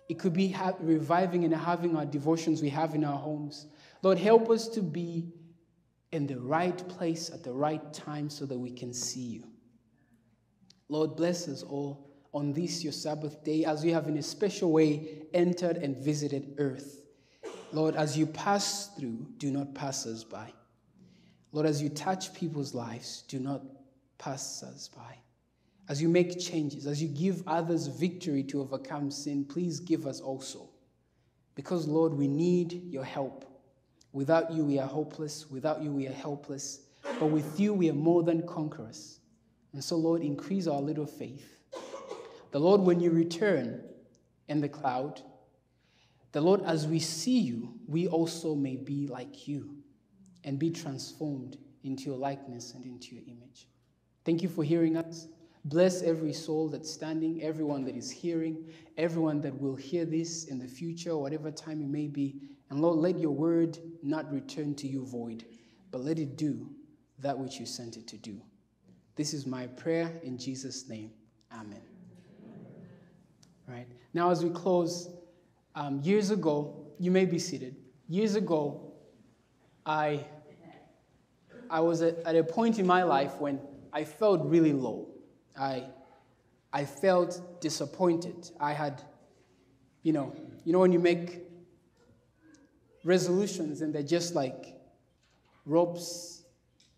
it 0.08 0.20
could 0.20 0.34
be 0.34 0.50
ha- 0.50 0.76
reviving 0.80 1.44
and 1.44 1.56
having 1.56 1.98
our 1.98 2.06
devotions 2.06 2.62
we 2.62 2.70
have 2.70 2.94
in 2.94 3.04
our 3.04 3.18
homes. 3.18 3.66
Lord, 4.04 4.20
help 4.20 4.52
us 4.52 4.68
to 4.70 4.84
be 4.84 5.34
in 6.12 6.28
the 6.28 6.40
right 6.40 6.88
place 6.88 7.32
at 7.32 7.44
the 7.44 7.52
right 7.52 7.92
time 7.92 8.30
so 8.30 8.46
that 8.46 8.60
we 8.60 8.70
can 8.70 8.94
see 8.94 9.22
you. 9.22 9.44
Lord, 10.88 11.16
bless 11.16 11.48
us 11.48 11.64
all 11.64 12.05
on 12.36 12.52
this 12.52 12.84
your 12.84 12.92
Sabbath 12.92 13.44
day 13.46 13.64
as 13.64 13.84
you 13.84 13.94
have 13.94 14.10
in 14.10 14.18
a 14.18 14.22
special 14.22 14.74
way 14.74 15.24
entered 15.34 15.78
and 15.78 15.96
visited 15.96 16.54
earth. 16.58 17.06
Lord, 17.72 17.96
as 17.96 18.18
you 18.18 18.26
pass 18.26 18.88
through, 19.00 19.26
do 19.38 19.50
not 19.50 19.74
pass 19.74 20.06
us 20.06 20.26
by. 20.26 20.52
Lord, 21.54 21.66
as 21.66 21.82
you 21.82 21.88
touch 21.88 22.34
people's 22.34 22.76
lives, 22.76 23.24
do 23.30 23.40
not 23.40 23.62
pass 24.18 24.62
us 24.64 24.90
by. 24.90 25.16
As 25.88 26.02
you 26.02 26.10
make 26.10 26.38
changes, 26.38 26.88
as 26.88 27.02
you 27.02 27.08
give 27.08 27.42
others 27.48 27.88
victory 27.88 28.44
to 28.44 28.60
overcome 28.62 29.12
sin, 29.12 29.46
please 29.46 29.80
give 29.80 30.06
us 30.06 30.20
also. 30.20 30.70
Because, 31.56 31.88
Lord, 31.88 32.14
we 32.14 32.28
need 32.28 32.92
your 32.92 33.06
help. 33.06 33.46
Without 34.12 34.52
you, 34.52 34.66
we 34.66 34.78
are 34.78 34.88
hopeless. 34.88 35.50
Without 35.50 35.82
you, 35.82 35.92
we 35.92 36.06
are 36.08 36.14
helpless. 36.14 36.82
But 37.18 37.28
with 37.28 37.58
you, 37.60 37.74
we 37.74 37.90
are 37.90 37.94
more 37.94 38.24
than 38.24 38.46
conquerors. 38.46 39.20
And 39.72 39.82
so, 39.82 39.96
Lord, 39.96 40.22
increase 40.22 40.68
our 40.68 40.82
little 40.82 41.06
faith. 41.06 41.55
The 42.52 42.60
Lord, 42.60 42.82
when 42.82 43.00
you 43.00 43.12
return 43.12 43.84
in 44.48 44.62
the 44.62 44.70
cloud, 44.70 45.22
the 46.32 46.42
Lord, 46.42 46.62
as 46.64 46.88
we 46.88 47.00
see 47.00 47.40
you, 47.40 47.74
we 47.88 48.08
also 48.08 48.56
may 48.56 48.76
be 48.76 49.08
like 49.08 49.48
you 49.48 49.78
and 50.44 50.60
be 50.60 50.70
transformed 50.70 51.58
into 51.84 52.04
your 52.04 52.18
likeness 52.18 52.74
and 52.74 52.86
into 52.86 53.16
your 53.16 53.24
image. 53.28 53.68
Thank 54.26 54.42
you 54.42 54.50
for 54.50 54.64
hearing 54.64 54.98
us. 54.98 55.28
Bless 55.66 56.04
every 56.04 56.34
soul 56.34 56.68
that's 56.70 56.92
standing, 56.92 57.42
everyone 57.42 57.86
that 57.86 57.96
is 57.96 58.12
hearing, 58.12 58.66
everyone 58.98 59.42
that 59.42 59.60
will 59.60 59.76
hear 59.76 60.06
this 60.06 60.46
in 60.46 60.60
the 60.60 60.68
future, 60.68 61.18
whatever 61.18 61.50
time 61.52 61.82
it 61.82 61.88
may 61.88 62.08
be. 62.08 62.36
And 62.70 62.82
Lord, 62.82 62.98
let 62.98 63.18
your 63.18 63.32
word 63.32 63.80
not 64.04 64.32
return 64.32 64.76
to 64.76 64.88
you 64.88 65.06
void, 65.06 65.46
but 65.90 66.02
let 66.02 66.20
it 66.20 66.38
do 66.38 66.70
that 67.20 67.38
which 67.38 67.60
you 67.60 67.66
sent 67.66 67.98
it 67.98 68.08
to 68.10 68.18
do. 68.18 68.42
This 69.16 69.34
is 69.34 69.48
my 69.48 69.68
prayer 69.68 70.12
in 70.24 70.38
Jesus' 70.38 70.90
name. 70.90 71.12
Amen. 71.52 71.95
Right? 73.68 73.88
Now, 74.14 74.30
as 74.32 74.44
we 74.44 74.50
close, 74.50 75.10
um, 75.76 76.02
years 76.02 76.32
ago, 76.32 76.86
you 77.00 77.12
may 77.12 77.26
be 77.26 77.40
seated. 77.40 77.76
Years 78.08 78.36
ago, 78.36 78.94
I, 79.86 80.26
I 81.70 81.80
was 81.80 82.02
at, 82.02 82.18
at 82.20 82.36
a 82.36 82.44
point 82.44 82.80
in 82.80 82.86
my 82.86 83.04
life 83.04 83.40
when 83.40 83.60
I 83.92 84.04
felt 84.04 84.46
really 84.46 84.74
low. 84.74 85.08
I, 85.58 85.86
I 86.72 86.86
felt 86.86 87.62
disappointed. 87.62 88.52
I 88.60 88.74
had, 88.74 89.02
you 90.04 90.14
know, 90.14 90.36
you 90.64 90.74
know 90.74 90.80
when 90.80 90.92
you 90.92 91.00
make 91.00 91.42
resolutions 93.04 93.82
and 93.82 93.94
they're 93.94 94.04
just 94.04 94.36
like 94.36 94.76
ropes 95.66 96.44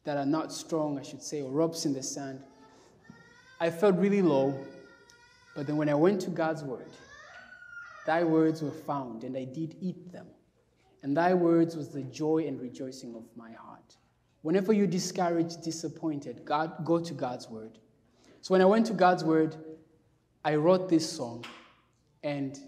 that 0.06 0.18
are 0.18 0.26
not 0.26 0.54
strong, 0.54 0.98
I 0.98 1.04
should 1.04 1.22
say, 1.22 1.42
or 1.42 1.52
ropes 1.52 1.86
in 1.86 1.94
the 1.94 2.02
sand. 2.02 2.42
I 3.60 3.70
felt 3.70 3.98
really 3.98 4.22
low. 4.22 4.58
But 5.58 5.66
then 5.66 5.76
when 5.76 5.90
I 5.90 5.96
went 5.96 6.22
to 6.22 6.30
God's 6.30 6.64
word, 6.64 6.86
thy 8.06 8.24
words 8.24 8.62
were 8.62 8.70
found, 8.70 9.24
and 9.24 9.36
I 9.36 9.44
did 9.44 9.76
eat 9.82 10.12
them. 10.12 10.28
And 11.02 11.18
thy 11.18 11.34
words 11.34 11.76
was 11.76 11.90
the 11.90 12.04
joy 12.04 12.46
and 12.48 12.62
rejoicing 12.62 13.16
of 13.16 13.24
my 13.36 13.54
heart. 13.54 13.98
Whenever 14.44 14.72
you're 14.72 14.86
discouraged, 14.86 15.64
disappointed, 15.64 16.46
God, 16.46 16.86
go 16.86 17.00
to 17.00 17.12
God's 17.12 17.50
word. 17.50 17.80
So 18.42 18.54
when 18.54 18.62
I 18.62 18.66
went 18.66 18.86
to 18.86 18.94
God's 18.94 19.24
word, 19.24 19.56
I 20.46 20.54
wrote 20.58 20.90
this 20.90 21.12
song, 21.12 21.44
and 22.22 22.60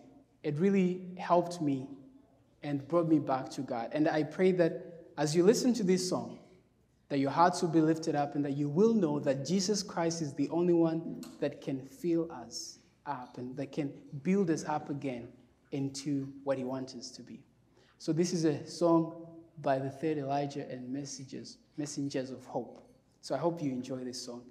it 0.41 0.57
really 0.57 1.03
helped 1.19 1.61
me 1.61 1.87
and 2.63 2.87
brought 2.87 3.07
me 3.07 3.19
back 3.19 3.49
to 3.51 3.61
God. 3.61 3.89
And 3.91 4.09
I 4.09 4.23
pray 4.23 4.51
that 4.53 5.03
as 5.15 5.35
you 5.35 5.43
listen 5.43 5.75
to 5.75 5.83
this 5.83 6.09
song, 6.09 6.39
that 7.09 7.19
your 7.19 7.29
hearts 7.29 7.61
will 7.61 7.69
be 7.69 7.81
lifted 7.81 8.15
up 8.15 8.33
and 8.33 8.43
that 8.45 8.57
you 8.57 8.67
will 8.67 8.95
know 8.95 9.19
that 9.19 9.45
Jesus 9.45 9.83
Christ 9.83 10.23
is 10.23 10.33
the 10.33 10.49
only 10.49 10.73
one 10.73 11.23
that 11.39 11.61
can 11.61 11.81
fill 11.81 12.31
us 12.31 12.78
up 13.09 13.37
and 13.37 13.55
that 13.57 13.71
can 13.71 13.91
build 14.23 14.49
us 14.49 14.63
up 14.65 14.89
again 14.89 15.27
into 15.71 16.31
what 16.43 16.57
He 16.57 16.63
wants 16.63 16.95
us 16.95 17.09
to 17.11 17.21
be. 17.21 17.41
So, 17.97 18.13
this 18.13 18.31
is 18.31 18.45
a 18.45 18.65
song 18.65 19.27
by 19.61 19.79
the 19.79 19.89
third 19.89 20.17
Elijah 20.17 20.69
and 20.69 20.89
messages, 20.91 21.57
messengers 21.77 22.29
of 22.29 22.45
hope. 22.45 22.87
So, 23.21 23.35
I 23.35 23.37
hope 23.37 23.61
you 23.61 23.71
enjoy 23.71 24.03
this 24.03 24.21
song. 24.25 24.43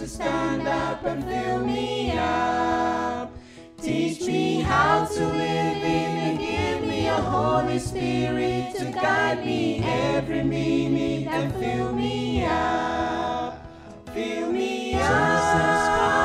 To 0.00 0.08
stand 0.08 0.66
up 0.66 1.04
and 1.04 1.22
fill 1.26 1.60
me 1.62 2.12
up. 2.16 3.30
Teach 3.82 4.22
me 4.22 4.62
how 4.62 5.04
to 5.04 5.26
live 5.26 5.76
in 5.76 6.16
and 6.26 6.38
give 6.38 6.88
me 6.88 7.06
a 7.06 7.16
Holy 7.16 7.78
Spirit 7.78 8.74
to 8.76 8.86
guide 8.92 9.44
me 9.44 9.82
every 9.84 10.42
minute 10.42 11.26
and 11.26 11.52
fill 11.52 11.92
me 11.92 12.46
up. 12.46 13.62
Fill 14.14 14.50
me 14.50 14.94
up. 14.94 16.19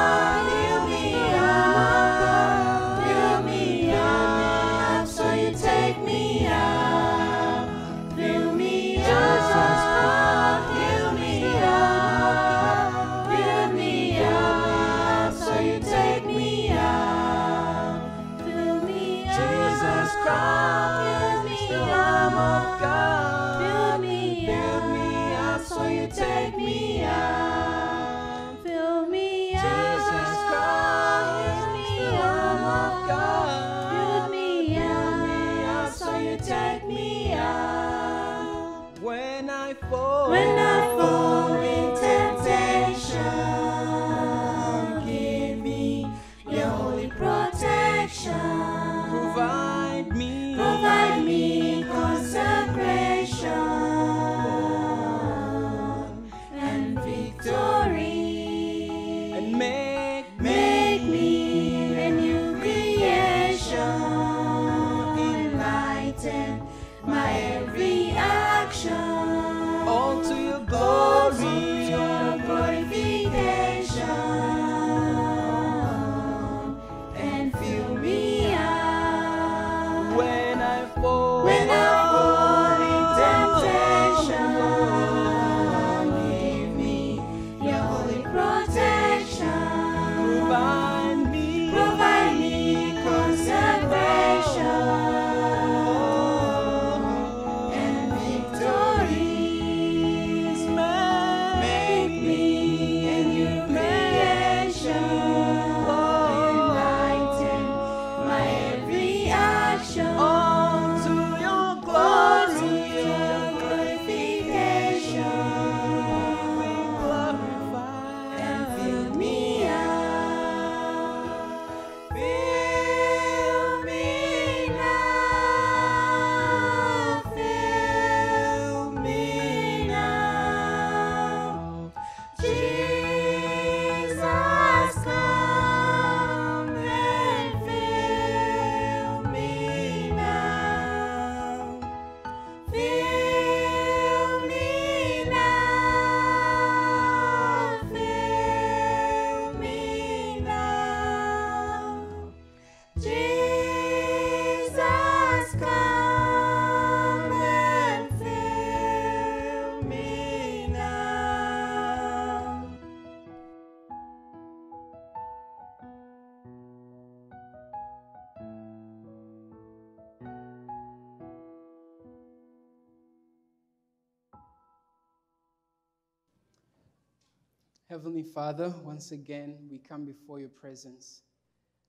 Heavenly 178.06 178.22
Father, 178.22 178.72
once 178.84 179.12
again, 179.14 179.58
we 179.68 179.80
come 179.80 180.06
before 180.06 180.39
your 180.39 180.49
presence. 180.49 181.24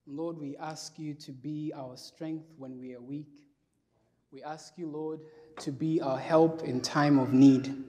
Lord, 0.07 0.39
we 0.39 0.57
ask 0.57 0.99
you 0.99 1.13
to 1.13 1.31
be 1.31 1.75
our 1.77 1.95
strength 1.99 2.47
when 2.57 2.81
we 2.81 2.95
are 2.95 3.03
weak. 3.03 3.45
We 4.31 4.43
ask 4.43 4.79
you, 4.79 4.87
Lord, 4.89 5.21
to 5.59 5.71
be 5.71 6.01
our 6.01 6.17
help 6.19 6.63
in 6.63 6.81
time 6.81 7.19
of 7.19 7.35
need. 7.35 7.85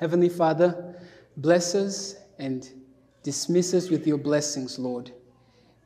Heavenly 0.00 0.28
Father, 0.28 0.96
bless 1.36 1.76
us 1.76 2.16
and 2.40 2.68
dismiss 3.22 3.72
us 3.72 3.88
with 3.88 4.04
your 4.04 4.18
blessings, 4.18 4.76
Lord. 4.76 5.12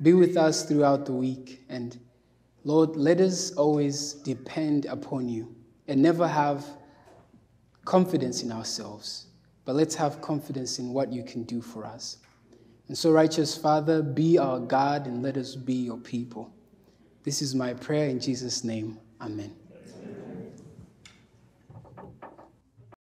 Be 0.01 0.14
with 0.14 0.39
us 0.39 0.64
throughout 0.64 1.05
the 1.05 1.12
week. 1.12 1.61
And 1.68 2.01
Lord, 2.64 2.97
let 2.97 3.21
us 3.21 3.53
always 3.57 4.14
depend 4.14 4.87
upon 4.87 5.29
you 5.29 5.55
and 5.87 6.01
never 6.01 6.27
have 6.27 6.64
confidence 7.85 8.43
in 8.43 8.51
ourselves, 8.51 9.27
but 9.65 9.75
let's 9.75 9.95
have 9.95 10.21
confidence 10.21 10.79
in 10.79 10.93
what 10.93 11.13
you 11.13 11.23
can 11.23 11.45
do 11.45 11.61
for 11.61 11.85
us. 11.85 12.19
And 12.89 12.99
so, 12.99 13.13
righteous 13.13 13.57
Father, 13.57 14.03
be 14.03 14.39
our 14.39 14.59
God 14.59 15.07
and 15.07 15.23
let 15.23 15.37
us 15.37 15.55
be 15.55 15.75
your 15.75 15.99
people. 15.99 16.53
This 17.23 17.43
is 17.43 17.55
my 17.55 17.75
prayer 17.75 18.09
in 18.09 18.19
Jesus' 18.19 18.65
name. 18.65 18.99
Amen. 19.21 19.60